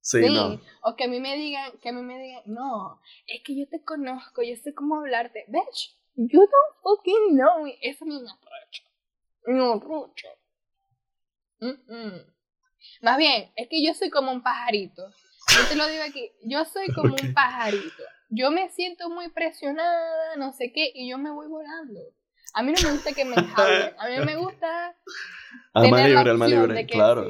Sí, 0.00 0.24
sí, 0.24 0.34
no. 0.34 0.60
O 0.82 0.96
que 0.96 1.04
a 1.04 1.08
mí 1.08 1.20
me 1.20 1.36
digan, 1.36 1.78
que 1.80 1.90
a 1.90 1.92
mí 1.92 2.02
me 2.02 2.18
digan, 2.18 2.42
no, 2.46 3.00
es 3.26 3.42
que 3.44 3.56
yo 3.56 3.68
te 3.68 3.84
conozco, 3.84 4.42
yo 4.42 4.56
sé 4.56 4.74
cómo 4.74 4.96
hablarte. 4.96 5.44
Bitch, 5.48 5.96
you 6.16 6.40
don't 6.40 6.76
fucking 6.82 7.36
know 7.36 7.62
me. 7.62 7.78
Eso 7.82 8.04
me 8.04 8.16
aprovecho. 8.16 8.82
Me 9.46 9.72
aprovecho. 9.72 10.28
Más 13.02 13.18
bien, 13.18 13.52
es 13.54 13.68
que 13.68 13.84
yo 13.84 13.94
soy 13.94 14.10
como 14.10 14.32
un 14.32 14.42
pajarito. 14.42 15.12
Yo 15.58 15.68
te 15.68 15.76
lo 15.76 15.88
digo 15.88 16.02
aquí, 16.08 16.32
yo 16.42 16.64
soy 16.64 16.88
como 16.94 17.14
un 17.14 17.34
pajarito 17.34 18.04
yo 18.30 18.50
me 18.50 18.68
siento 18.70 19.08
muy 19.08 19.28
presionada, 19.30 20.36
no 20.36 20.52
sé 20.52 20.72
qué, 20.72 20.90
y 20.94 21.08
yo 21.08 21.18
me 21.18 21.30
voy 21.30 21.48
volando. 21.48 22.00
A 22.54 22.62
mí 22.62 22.72
no 22.72 22.88
me 22.88 22.94
gusta 22.94 23.12
que 23.12 23.24
me 23.24 23.36
jalen, 23.36 23.94
a 23.98 24.08
mí 24.08 24.24
me 24.24 24.36
gusta 24.36 24.96
tener 25.74 26.10
libre, 26.10 26.24
la 26.24 26.32
opción 26.32 26.74
de 26.74 26.86
que 26.86 26.92
claro. 26.92 27.28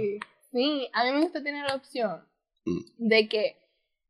sí, 0.52 0.88
a 0.92 1.04
mí 1.04 1.12
me 1.12 1.20
gusta 1.22 1.42
tener 1.42 1.66
la 1.66 1.74
opción 1.74 2.24
mm. 2.64 2.80
de 2.98 3.28
que 3.28 3.56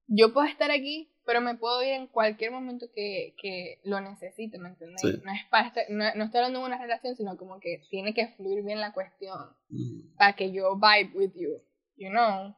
yo 0.07 0.33
puedo 0.33 0.47
estar 0.47 0.71
aquí, 0.71 1.11
pero 1.25 1.41
me 1.41 1.57
puedo 1.57 1.83
ir 1.83 1.93
en 1.93 2.07
cualquier 2.07 2.51
momento 2.53 2.87
que, 2.95 3.35
que 3.41 3.81
lo 3.85 4.01
necesite, 4.01 4.59
¿me 4.59 4.69
entiendes? 4.69 5.03
No, 5.03 5.33
es 5.33 5.45
para 5.51 5.73
no, 5.89 6.25
estoy 6.25 6.39
hablando 6.39 6.61
de 6.61 6.67
una 6.67 6.79
relación, 6.79 7.17
sino 7.17 7.37
como 7.37 7.59
que 7.59 7.83
tiene 7.91 8.15
que 8.15 8.29
fluir 8.29 8.63
bien 8.63 8.81
la 8.81 8.93
cuestión 8.93 9.39
mm. 9.71 10.17
para 10.17 10.35
que 10.37 10.53
yo 10.53 10.77
vibe 10.77 11.11
with 11.15 11.33
you, 11.35 11.63
you 11.97 12.11
know? 12.11 12.55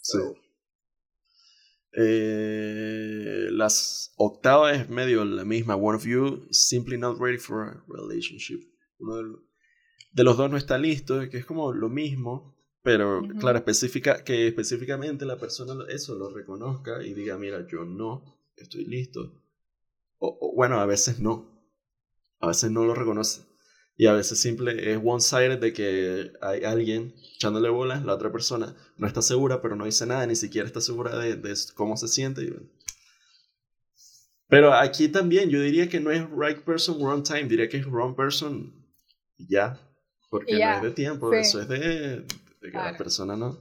sí. 0.00 0.18
Eh, 1.92 3.48
las 3.50 4.12
octava 4.16 4.72
es 4.72 4.88
medio 4.88 5.24
la 5.24 5.44
misma. 5.44 5.76
One 5.76 5.96
of 5.96 6.04
you 6.04 6.46
simply 6.50 6.98
not 6.98 7.18
ready 7.18 7.38
for 7.38 7.68
a 7.68 7.84
relationship. 7.88 8.60
Uno 8.98 9.16
de, 10.12 10.24
los 10.24 10.36
dos 10.36 10.50
no 10.50 10.56
está 10.56 10.78
listo, 10.78 11.28
que 11.30 11.38
es 11.38 11.46
como 11.46 11.72
lo 11.72 11.88
mismo, 11.88 12.56
pero 12.82 13.22
claro, 13.38 13.58
específica, 13.58 14.24
que 14.24 14.48
específicamente 14.48 15.24
la 15.24 15.38
persona 15.38 15.74
eso 15.88 16.14
lo 16.16 16.30
reconozca 16.30 17.02
y 17.02 17.14
diga, 17.14 17.38
mira, 17.38 17.66
yo 17.66 17.84
no 17.84 18.38
estoy 18.56 18.84
listo. 18.84 19.42
o 20.18 20.52
bueno, 20.54 20.80
a 20.80 20.86
veces 20.86 21.20
no. 21.20 21.58
A 22.40 22.48
veces 22.48 22.70
no 22.70 22.84
lo 22.84 22.94
reconoce. 22.94 23.47
Y 24.00 24.06
a 24.06 24.12
veces 24.12 24.40
simple 24.40 24.92
es 24.92 25.00
one-sided 25.04 25.58
de 25.58 25.72
que 25.72 26.32
hay 26.40 26.62
alguien 26.62 27.16
echándole 27.34 27.68
bolas, 27.68 28.04
la 28.04 28.14
otra 28.14 28.30
persona 28.30 28.76
no 28.96 29.08
está 29.08 29.22
segura, 29.22 29.60
pero 29.60 29.74
no 29.74 29.86
dice 29.86 30.06
nada, 30.06 30.24
ni 30.24 30.36
siquiera 30.36 30.68
está 30.68 30.80
segura 30.80 31.18
de, 31.18 31.34
de 31.34 31.54
cómo 31.74 31.96
se 31.96 32.06
siente. 32.06 32.48
Pero 34.46 34.72
aquí 34.72 35.08
también 35.08 35.50
yo 35.50 35.60
diría 35.60 35.88
que 35.88 35.98
no 35.98 36.12
es 36.12 36.22
right 36.30 36.60
person, 36.60 37.00
wrong 37.00 37.24
time, 37.24 37.44
diría 37.44 37.68
que 37.68 37.78
es 37.78 37.86
wrong 37.86 38.14
person 38.14 38.72
ya. 39.36 39.76
Porque 40.30 40.56
no 40.56 40.76
es 40.76 40.82
de 40.82 40.90
tiempo, 40.92 41.32
eso 41.32 41.60
es 41.60 41.68
de, 41.68 42.24
que 42.60 42.70
la 42.70 42.96
persona 42.96 43.36
no. 43.36 43.58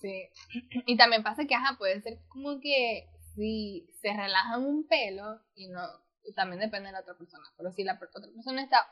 Sí. 0.00 0.30
Y 0.86 0.96
también 0.96 1.22
pasa 1.22 1.44
que, 1.44 1.54
ajá, 1.54 1.76
puede 1.76 2.00
ser 2.00 2.20
como 2.28 2.58
que 2.58 3.06
si 3.34 3.86
se 4.00 4.08
relajan 4.08 4.64
un 4.64 4.88
pelo 4.88 5.42
y 5.54 5.68
no, 5.68 5.82
también 6.34 6.60
depende 6.60 6.86
de 6.86 6.92
la 6.92 7.00
otra 7.00 7.18
persona. 7.18 7.44
Pero 7.58 7.70
si 7.72 7.84
la 7.84 7.94
otra 7.94 8.08
persona 8.34 8.62
está 8.62 8.86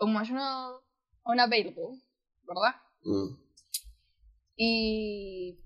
emotional 0.00 0.80
unavailable, 1.24 2.00
¿verdad? 2.46 2.74
Mm. 3.02 3.36
Y 4.56 5.58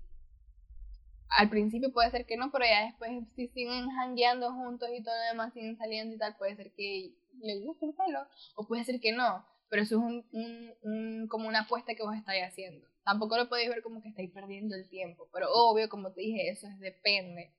al 1.29 1.49
principio 1.49 1.93
puede 1.93 2.11
ser 2.11 2.25
que 2.25 2.37
no, 2.37 2.51
pero 2.51 2.65
ya 2.65 2.85
después 2.85 3.11
si 3.35 3.47
siguen 3.49 3.89
hangueando 3.91 4.51
juntos 4.51 4.89
y 4.91 5.03
todo 5.03 5.13
lo 5.15 5.31
demás 5.31 5.53
siguen 5.53 5.77
saliendo 5.77 6.15
y 6.15 6.17
tal, 6.17 6.35
puede 6.37 6.55
ser 6.55 6.73
que 6.73 7.13
les 7.41 7.63
guste 7.63 7.85
el 7.85 7.93
pelo 7.93 8.27
o 8.55 8.67
puede 8.67 8.83
ser 8.83 8.99
que 8.99 9.11
no, 9.11 9.45
pero 9.69 9.83
eso 9.83 9.97
es 9.97 10.01
un, 10.01 10.27
un, 10.31 10.73
un, 10.81 11.27
como 11.27 11.47
una 11.47 11.61
apuesta 11.61 11.93
que 11.93 12.03
vos 12.03 12.15
estáis 12.15 12.43
haciendo. 12.43 12.87
Tampoco 13.03 13.37
lo 13.37 13.49
podéis 13.49 13.69
ver 13.69 13.81
como 13.81 14.01
que 14.01 14.09
estáis 14.09 14.31
perdiendo 14.31 14.75
el 14.75 14.89
tiempo, 14.89 15.29
pero 15.31 15.47
obvio, 15.51 15.87
como 15.89 16.11
te 16.11 16.21
dije, 16.21 16.49
eso 16.49 16.67
es, 16.67 16.79
depende 16.79 17.53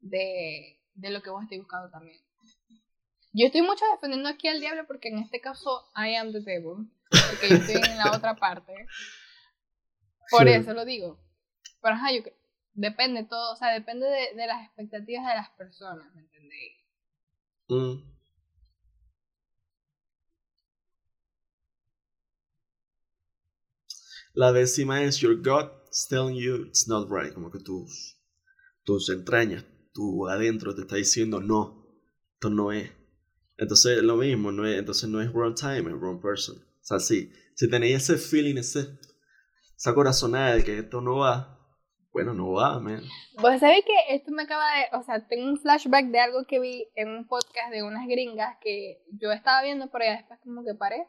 de, 0.00 0.80
de 0.94 1.10
lo 1.10 1.22
que 1.22 1.30
vos 1.30 1.42
estéis 1.42 1.60
buscando 1.62 1.90
también. 1.90 2.20
Yo 3.36 3.46
estoy 3.46 3.62
mucho 3.62 3.84
defendiendo 3.92 4.28
aquí 4.28 4.46
al 4.46 4.60
diablo 4.60 4.86
porque 4.86 5.08
en 5.08 5.18
este 5.18 5.40
caso 5.40 5.90
I 5.96 6.14
am 6.14 6.30
the 6.32 6.40
devil. 6.40 6.88
Porque 7.10 7.48
yo 7.48 7.56
estoy 7.56 7.74
en 7.74 7.98
la 7.98 8.12
otra 8.16 8.36
parte. 8.36 8.72
Por 10.30 10.46
eso 10.46 10.72
lo 10.72 10.84
digo. 10.84 11.18
Pero 11.82 11.96
ajá, 11.96 12.12
yo 12.12 12.22
depende 12.74 13.24
todo, 13.24 13.52
o 13.52 13.56
sea, 13.56 13.72
depende 13.72 14.06
de, 14.06 14.34
de 14.36 14.46
las 14.46 14.64
expectativas 14.64 15.26
de 15.26 15.34
las 15.34 15.50
personas, 15.50 16.14
¿me 16.14 16.22
entendéis? 16.22 16.72
Mm. 17.68 18.14
La 24.34 24.52
décima 24.52 25.02
es 25.02 25.18
Your 25.18 25.40
is 25.90 26.06
telling 26.08 26.36
you 26.36 26.66
it's 26.66 26.86
not 26.88 27.08
right. 27.10 27.34
Como 27.34 27.50
que 27.50 27.58
tus, 27.58 28.16
tus 28.84 29.08
entrañas, 29.08 29.64
tu 29.92 30.28
adentro 30.28 30.74
te 30.74 30.82
está 30.82 30.96
diciendo 30.96 31.40
no, 31.40 31.84
esto 32.34 32.50
no 32.50 32.72
es. 32.72 32.90
Entonces 33.56 34.02
lo 34.02 34.16
mismo, 34.16 34.52
no 34.52 34.66
es, 34.66 34.78
entonces 34.78 35.08
no 35.08 35.20
es 35.20 35.32
wrong 35.32 35.54
time, 35.54 35.90
es 35.90 36.00
wrong 36.00 36.20
person. 36.20 36.56
O 36.56 36.84
sea, 36.84 36.98
si, 36.98 37.32
si 37.54 37.68
tenéis 37.68 37.96
ese 38.08 38.18
feeling, 38.18 38.56
ese, 38.56 38.98
esa 39.76 39.94
corazonada 39.94 40.56
de 40.56 40.64
que 40.64 40.78
esto 40.78 41.00
no 41.00 41.18
va, 41.18 41.54
bueno, 42.14 42.32
no 42.32 42.52
va, 42.52 42.78
man. 42.78 43.02
Vos 43.42 43.58
sabés 43.58 43.84
que 43.84 44.14
esto 44.14 44.30
me 44.30 44.44
acaba 44.44 44.64
de, 44.76 44.96
o 44.96 45.02
sea, 45.02 45.26
tengo 45.26 45.48
un 45.48 45.58
flashback 45.58 46.06
de 46.06 46.20
algo 46.20 46.46
que 46.46 46.60
vi 46.60 46.88
en 46.94 47.08
un 47.08 47.26
podcast 47.26 47.72
de 47.72 47.82
unas 47.82 48.06
gringas 48.06 48.56
que 48.60 49.02
yo 49.10 49.32
estaba 49.32 49.62
viendo, 49.64 49.90
pero 49.90 50.04
ya 50.04 50.18
después 50.18 50.38
como 50.44 50.64
que 50.64 50.74
paré. 50.74 51.08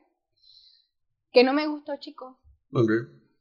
Que 1.31 1.43
no 1.43 1.53
me 1.53 1.67
gustó, 1.67 1.95
chicos. 1.99 2.35
Ok. 2.73 2.89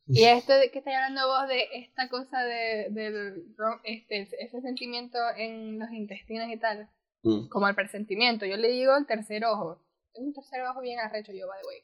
Y 0.08 0.24
esto 0.24 0.52
de 0.52 0.70
que 0.70 0.80
estás 0.80 0.94
hablando 0.94 1.26
vos 1.26 1.48
de 1.48 1.66
esta 1.72 2.10
cosa 2.10 2.42
de, 2.42 2.88
de, 2.90 3.42
este, 3.84 4.28
ese 4.44 4.60
sentimiento 4.60 5.18
en 5.34 5.78
los 5.78 5.90
intestinos 5.90 6.50
y 6.50 6.58
tal. 6.58 6.90
Mm. 7.24 7.48
Como 7.48 7.66
el 7.68 7.74
presentimiento. 7.74 8.46
Yo 8.46 8.56
le 8.56 8.68
digo 8.68 8.96
el 8.96 9.06
tercer 9.06 9.44
ojo. 9.44 9.80
Tengo 10.12 10.28
un 10.28 10.34
tercer 10.34 10.62
ojo 10.62 10.80
bien 10.80 11.00
arrecho 11.00 11.32
yo, 11.32 11.48
by 11.48 11.60
the 11.60 11.66
way. 11.66 11.82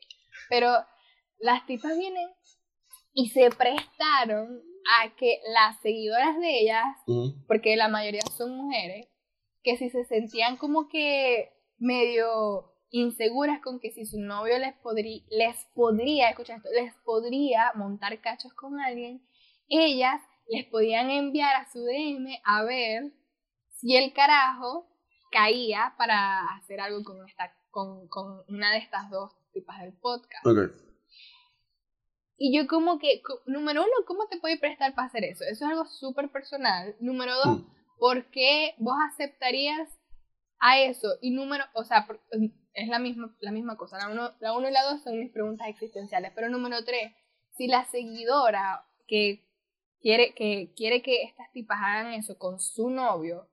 Pero 0.48 0.72
las 1.38 1.66
tipas 1.66 1.96
vienen 1.98 2.30
y 3.12 3.30
se 3.30 3.50
prestaron 3.50 4.62
a 5.02 5.14
que 5.16 5.40
las 5.52 5.80
seguidoras 5.80 6.38
de 6.38 6.60
ellas, 6.60 6.96
mm. 7.06 7.46
porque 7.48 7.76
la 7.76 7.88
mayoría 7.88 8.22
son 8.36 8.56
mujeres, 8.56 9.08
que 9.62 9.76
si 9.76 9.90
se 9.90 10.04
sentían 10.04 10.56
como 10.56 10.88
que 10.88 11.52
medio 11.78 12.72
inseguras 12.90 13.60
con 13.60 13.78
que 13.80 13.90
si 13.90 14.04
su 14.04 14.20
novio 14.20 14.58
les 14.58 14.74
podría, 14.74 15.22
les 15.30 15.64
podría, 15.74 16.30
escucha 16.30 16.56
esto, 16.56 16.68
les 16.74 16.94
podría 17.04 17.72
montar 17.74 18.20
cachos 18.20 18.52
con 18.54 18.80
alguien, 18.80 19.22
ellas 19.68 20.20
les 20.48 20.66
podían 20.66 21.10
enviar 21.10 21.54
a 21.56 21.70
su 21.70 21.84
DM 21.84 22.26
a 22.44 22.64
ver 22.64 23.12
si 23.76 23.96
el 23.96 24.12
carajo 24.12 24.89
caía 25.30 25.94
para 25.96 26.44
hacer 26.56 26.80
algo 26.80 27.02
con, 27.04 27.26
esta, 27.28 27.54
con, 27.70 28.08
con 28.08 28.42
una 28.48 28.72
de 28.72 28.78
estas 28.78 29.10
dos 29.10 29.32
tipas 29.52 29.80
del 29.80 29.92
podcast. 29.92 30.44
Y 32.42 32.56
yo 32.56 32.66
como 32.66 32.98
que, 32.98 33.22
número 33.44 33.82
uno, 33.82 33.92
¿cómo 34.06 34.26
te 34.28 34.38
puede 34.38 34.58
prestar 34.58 34.94
para 34.94 35.08
hacer 35.08 35.24
eso? 35.24 35.44
Eso 35.44 35.66
es 35.66 35.70
algo 35.70 35.84
súper 35.84 36.30
personal. 36.30 36.96
Número 36.98 37.34
dos, 37.36 37.58
mm. 37.58 37.66
¿por 37.98 38.30
qué 38.30 38.74
vos 38.78 38.96
aceptarías 39.12 39.90
a 40.58 40.80
eso? 40.80 41.08
Y 41.20 41.32
número, 41.32 41.64
o 41.74 41.84
sea, 41.84 42.08
es 42.72 42.88
la 42.88 42.98
misma, 42.98 43.36
la 43.40 43.52
misma 43.52 43.76
cosa. 43.76 43.98
La 43.98 44.08
uno, 44.08 44.30
la 44.40 44.56
uno 44.56 44.70
y 44.70 44.72
la 44.72 44.84
dos 44.84 45.02
son 45.02 45.18
mis 45.18 45.30
preguntas 45.30 45.68
existenciales. 45.68 46.32
Pero 46.34 46.48
número 46.48 46.82
tres, 46.82 47.12
si 47.58 47.66
la 47.66 47.84
seguidora 47.84 48.86
que 49.06 49.46
quiere 50.00 50.34
que, 50.34 50.72
quiere 50.74 51.02
que 51.02 51.24
estas 51.24 51.52
tipas 51.52 51.78
hagan 51.78 52.14
eso 52.14 52.38
con 52.38 52.58
su 52.58 52.88
novio, 52.88 53.49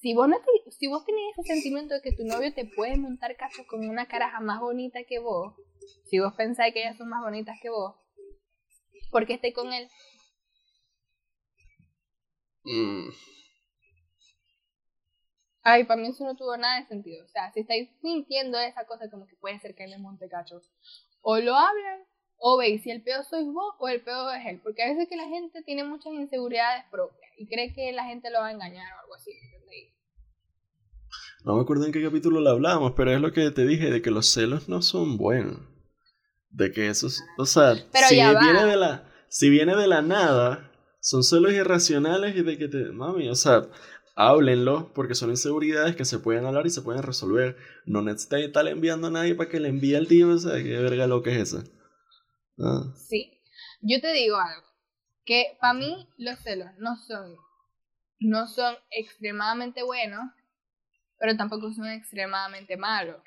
si 0.00 0.14
vos, 0.14 0.28
no 0.28 0.36
si 0.70 0.86
vos 0.86 1.04
tenés 1.04 1.36
ese 1.36 1.54
sentimiento 1.54 1.94
de 1.94 2.02
que 2.02 2.12
tu 2.12 2.24
novio 2.24 2.52
te 2.54 2.64
puede 2.64 2.96
montar 2.96 3.36
cacho 3.36 3.66
con 3.66 3.88
una 3.88 4.06
caraja 4.06 4.40
más 4.40 4.60
bonita 4.60 5.00
que 5.04 5.18
vos, 5.18 5.54
si 6.04 6.20
vos 6.20 6.34
pensáis 6.34 6.72
que 6.72 6.80
ellas 6.80 6.96
son 6.96 7.08
más 7.08 7.22
bonitas 7.22 7.56
que 7.60 7.70
vos, 7.70 7.96
¿por 9.10 9.26
qué 9.26 9.34
esté 9.34 9.52
con 9.52 9.72
él? 9.72 9.88
Mm. 12.64 13.08
Ay, 15.62 15.84
para 15.84 16.00
mí 16.00 16.08
eso 16.08 16.24
no 16.24 16.36
tuvo 16.36 16.56
nada 16.56 16.80
de 16.80 16.86
sentido. 16.86 17.24
O 17.24 17.28
sea, 17.28 17.52
si 17.52 17.60
estáis 17.60 17.90
sintiendo 18.00 18.58
esa 18.58 18.86
cosa 18.86 19.10
como 19.10 19.26
que 19.26 19.36
puede 19.36 19.58
ser 19.58 19.74
que 19.74 19.84
él 19.84 19.92
es 19.92 19.98
montecacho, 19.98 20.60
o 21.20 21.38
lo 21.38 21.54
hablan, 21.54 22.06
o 22.36 22.56
veis 22.56 22.82
si 22.82 22.90
el 22.90 23.02
peor 23.02 23.24
sois 23.24 23.46
vos 23.52 23.74
o 23.78 23.88
el 23.88 24.00
peor 24.02 24.34
es 24.36 24.46
él. 24.46 24.60
Porque 24.62 24.82
a 24.82 24.88
veces 24.88 25.08
que 25.08 25.16
la 25.16 25.26
gente 25.26 25.62
tiene 25.62 25.84
muchas 25.84 26.12
inseguridades 26.12 26.84
propias 26.90 27.32
y 27.36 27.48
cree 27.48 27.74
que 27.74 27.92
la 27.92 28.04
gente 28.04 28.30
lo 28.30 28.40
va 28.40 28.48
a 28.48 28.52
engañar 28.52 28.94
o 28.94 29.00
algo 29.00 29.14
así. 29.16 29.32
No 31.44 31.56
me 31.56 31.62
acuerdo 31.62 31.86
en 31.86 31.92
qué 31.92 32.02
capítulo 32.02 32.40
lo 32.40 32.50
hablamos, 32.50 32.92
pero 32.96 33.12
es 33.12 33.20
lo 33.20 33.32
que 33.32 33.50
te 33.50 33.66
dije, 33.66 33.90
de 33.90 34.02
que 34.02 34.10
los 34.10 34.32
celos 34.32 34.68
no 34.68 34.82
son 34.82 35.16
buenos. 35.16 35.58
De 36.50 36.72
que 36.72 36.88
eso 36.88 37.08
o 37.36 37.46
sea, 37.46 37.76
si 38.08 38.16
viene 38.16 38.64
de 38.64 38.76
la, 38.76 39.04
si 39.28 39.50
viene 39.50 39.76
de 39.76 39.86
la 39.86 40.02
nada, 40.02 40.72
son 41.00 41.22
celos 41.22 41.52
irracionales 41.52 42.36
y 42.36 42.42
de 42.42 42.58
que 42.58 42.68
te, 42.68 42.84
mami, 42.86 43.28
o 43.28 43.34
sea, 43.34 43.68
háblenlo 44.16 44.92
porque 44.94 45.14
son 45.14 45.30
inseguridades 45.30 45.94
que 45.94 46.04
se 46.04 46.18
pueden 46.18 46.44
hablar 46.44 46.66
y 46.66 46.70
se 46.70 46.82
pueden 46.82 47.02
resolver. 47.02 47.56
No 47.86 48.02
necesitas 48.02 48.40
estar 48.40 48.66
enviando 48.66 49.06
a 49.06 49.10
nadie 49.10 49.34
para 49.34 49.48
que 49.48 49.60
le 49.60 49.68
envíe 49.68 49.94
al 49.94 50.08
tío, 50.08 50.28
o 50.28 50.38
sea, 50.38 50.62
qué 50.62 50.76
verga 50.78 51.06
lo 51.06 51.22
que 51.22 51.30
es 51.30 51.54
eso. 51.54 51.62
Ah. 52.58 52.92
Sí, 52.96 53.40
yo 53.80 54.00
te 54.00 54.12
digo 54.12 54.36
algo, 54.36 54.66
que 55.24 55.56
para 55.60 55.74
mí 55.74 56.08
los 56.16 56.38
celos 56.40 56.70
no 56.78 56.96
son, 56.96 57.36
no 58.18 58.48
son 58.48 58.74
extremadamente 58.90 59.84
buenos, 59.84 60.20
pero 61.18 61.36
tampoco 61.36 61.72
son 61.72 61.88
extremadamente 61.88 62.76
malos. 62.76 63.22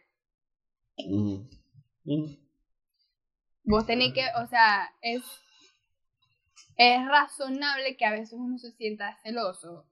Mm. 0.98 1.48
Mm. 2.06 2.36
Vos 3.64 3.86
tenés 3.86 4.14
que, 4.14 4.26
o 4.42 4.48
sea, 4.48 4.92
es, 5.02 5.22
es 6.78 7.06
razonable 7.08 7.96
que 7.96 8.06
a 8.06 8.12
veces 8.12 8.34
uno 8.34 8.58
se 8.58 8.72
sienta 8.72 9.18
celoso, 9.24 9.86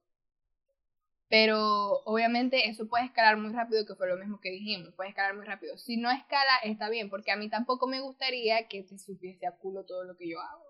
pero 1.30 2.02
obviamente 2.06 2.68
eso 2.70 2.88
puede 2.88 3.06
escalar 3.06 3.38
muy 3.38 3.54
rápido, 3.54 3.86
que 3.86 3.96
fue 3.96 4.10
lo 4.10 4.18
mismo 4.18 4.40
que 4.40 4.50
dijimos, 4.50 4.94
puede 4.96 5.10
escalar 5.10 5.36
muy 5.36 5.46
rápido. 5.46 5.78
Si 5.78 5.98
no 5.98 6.10
escala, 6.10 6.58
está 6.64 6.90
bien, 6.90 7.10
porque 7.10 7.32
a 7.32 7.38
mí 7.38 7.50
tampoco 7.50 7.88
me 7.88 8.02
gustaría 8.02 8.68
que 8.68 8.82
te 8.84 8.98
supiese 8.98 9.46
a 9.46 9.56
culo 9.56 9.86
todo 9.86 10.04
lo 10.04 10.18
que 10.18 10.28
yo 10.28 10.40
hago. 10.42 10.66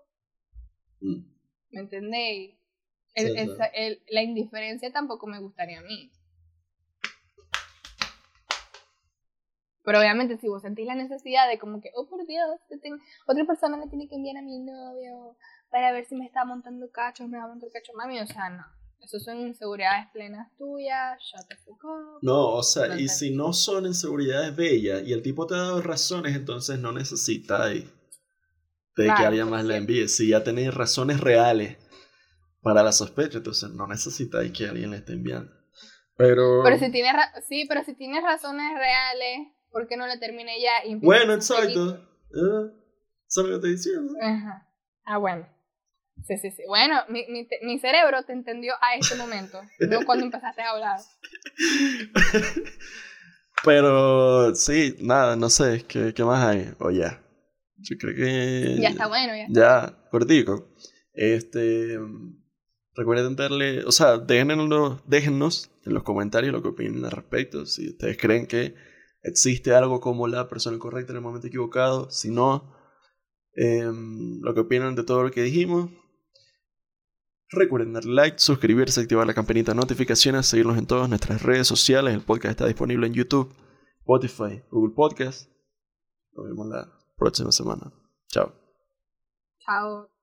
Mm. 1.00 1.24
¿Me 1.70 1.80
entendéis? 1.80 2.56
la 4.08 4.22
indiferencia 4.22 4.92
tampoco 4.92 5.26
me 5.26 5.40
gustaría 5.40 5.80
a 5.80 5.82
mí. 5.82 6.12
Pero 9.90 9.98
obviamente 9.98 10.38
si 10.38 10.46
vos 10.46 10.62
sentís 10.62 10.86
la 10.86 10.94
necesidad 10.94 11.48
de 11.48 11.58
como 11.58 11.80
que, 11.80 11.90
oh 11.96 12.06
por 12.08 12.24
Dios, 12.24 12.46
otra 13.26 13.44
persona 13.44 13.76
me 13.76 13.88
tiene 13.88 14.06
que 14.08 14.14
enviar 14.14 14.36
a 14.36 14.40
mi 14.40 14.60
novio 14.60 15.36
para 15.68 15.90
ver 15.90 16.04
si 16.04 16.14
me 16.14 16.26
está 16.26 16.44
montando 16.44 16.88
cachos, 16.92 17.28
me 17.28 17.38
va 17.38 17.42
a 17.42 17.48
montar 17.48 17.70
cacho 17.72 17.92
mami, 17.96 18.20
o 18.20 18.26
sea, 18.28 18.50
no. 18.50 18.64
Eso 19.00 19.18
son 19.18 19.40
inseguridades 19.40 20.06
plenas 20.12 20.46
tuyas, 20.56 21.18
ya 21.34 21.44
te 21.44 21.54
enfocó. 21.54 22.20
No, 22.22 22.50
o 22.50 22.62
sea, 22.62 23.00
y 23.00 23.08
si 23.08 23.34
no 23.34 23.52
son 23.52 23.84
inseguridades 23.84 24.54
bellas 24.54 25.02
y 25.04 25.12
el 25.12 25.22
tipo 25.22 25.48
te 25.48 25.54
ha 25.54 25.58
dado 25.58 25.82
razones, 25.82 26.36
entonces 26.36 26.78
no 26.78 26.92
necesitáis 26.92 27.92
de 28.94 29.04
que 29.06 29.10
alguien 29.10 29.50
más 29.50 29.64
la 29.64 29.76
envíe. 29.76 30.06
Si 30.06 30.28
ya 30.28 30.44
tenéis 30.44 30.72
razones 30.72 31.18
reales 31.18 31.78
para 32.62 32.84
la 32.84 32.92
sospecha, 32.92 33.38
entonces 33.38 33.70
no 33.70 33.88
necesitáis 33.88 34.52
que 34.52 34.68
alguien 34.68 34.92
le 34.92 34.98
esté 34.98 35.14
enviando. 35.14 35.50
Pero... 36.16 36.60
Pero 36.62 36.78
si 36.78 36.92
tienes, 36.92 37.12
sí, 37.48 37.64
pero 37.68 37.82
si 37.82 37.96
tienes 37.96 38.22
razones 38.22 38.72
reales 38.78 39.48
¿Por 39.70 39.86
qué 39.88 39.96
no 39.96 40.06
la 40.06 40.18
terminé 40.18 40.60
ya? 40.60 40.84
Y 40.86 40.96
bueno, 40.96 41.34
exacto. 41.34 42.06
¿Sabes 43.26 43.50
lo 43.50 43.60
que 43.60 43.68
estoy 43.68 43.70
diciendo? 43.72 44.12
Ajá. 44.20 44.68
Ah, 45.04 45.18
bueno. 45.18 45.46
Sí, 46.26 46.36
sí, 46.38 46.50
sí. 46.50 46.62
Bueno, 46.66 46.96
mi, 47.08 47.24
mi, 47.28 47.48
mi 47.62 47.78
cerebro 47.78 48.22
te 48.24 48.32
entendió 48.32 48.74
a 48.80 48.96
este 48.96 49.14
momento, 49.16 49.60
no 49.88 50.00
cuando 50.06 50.24
empezaste 50.24 50.62
a 50.62 50.70
hablar. 50.70 50.98
Pero 53.64 54.54
sí, 54.54 54.96
nada, 55.00 55.36
no 55.36 55.50
sé, 55.50 55.84
¿qué, 55.86 56.14
qué 56.14 56.24
más 56.24 56.44
hay? 56.44 56.72
O 56.78 56.90
ya. 56.90 57.22
Yo 57.76 57.96
creo 57.98 58.14
que. 58.14 58.76
Ya 58.80 58.88
está 58.90 59.06
bueno, 59.06 59.34
ya. 59.34 59.46
Ya, 59.48 60.08
cortico. 60.10 60.72
Este. 61.12 61.98
Recuerden 62.94 63.36
darle. 63.36 63.84
O 63.84 63.92
sea, 63.92 64.18
déjenos, 64.18 65.02
déjennos 65.06 65.70
en 65.84 65.94
los 65.94 66.02
comentarios 66.02 66.52
lo 66.52 66.62
que 66.62 66.68
opinen 66.68 67.04
al 67.04 67.12
respecto. 67.12 67.64
Si 67.66 67.90
ustedes 67.90 68.18
creen 68.18 68.46
que 68.46 68.74
existe 69.22 69.74
algo 69.74 70.00
como 70.00 70.28
la 70.28 70.48
persona 70.48 70.78
correcta 70.78 71.12
en 71.12 71.16
el 71.16 71.22
momento 71.22 71.46
equivocado, 71.46 72.10
si 72.10 72.30
no, 72.30 72.74
em, 73.54 74.40
lo 74.40 74.54
que 74.54 74.60
opinan 74.60 74.94
de 74.94 75.04
todo 75.04 75.22
lo 75.22 75.30
que 75.30 75.42
dijimos. 75.42 75.90
Recuerden 77.52 77.92
dar 77.92 78.04
like, 78.04 78.38
suscribirse, 78.38 79.00
activar 79.00 79.26
la 79.26 79.34
campanita 79.34 79.72
de 79.72 79.76
notificaciones, 79.76 80.46
seguirnos 80.46 80.78
en 80.78 80.86
todas 80.86 81.08
nuestras 81.08 81.42
redes 81.42 81.66
sociales. 81.66 82.14
El 82.14 82.22
podcast 82.22 82.52
está 82.52 82.66
disponible 82.66 83.08
en 83.08 83.14
YouTube, 83.14 83.52
Spotify, 84.00 84.62
Google 84.70 84.94
Podcast. 84.94 85.50
Nos 86.32 86.46
vemos 86.46 86.68
la 86.68 86.88
próxima 87.16 87.50
semana. 87.50 87.92
Chao. 88.28 88.52
Chao. 89.58 90.19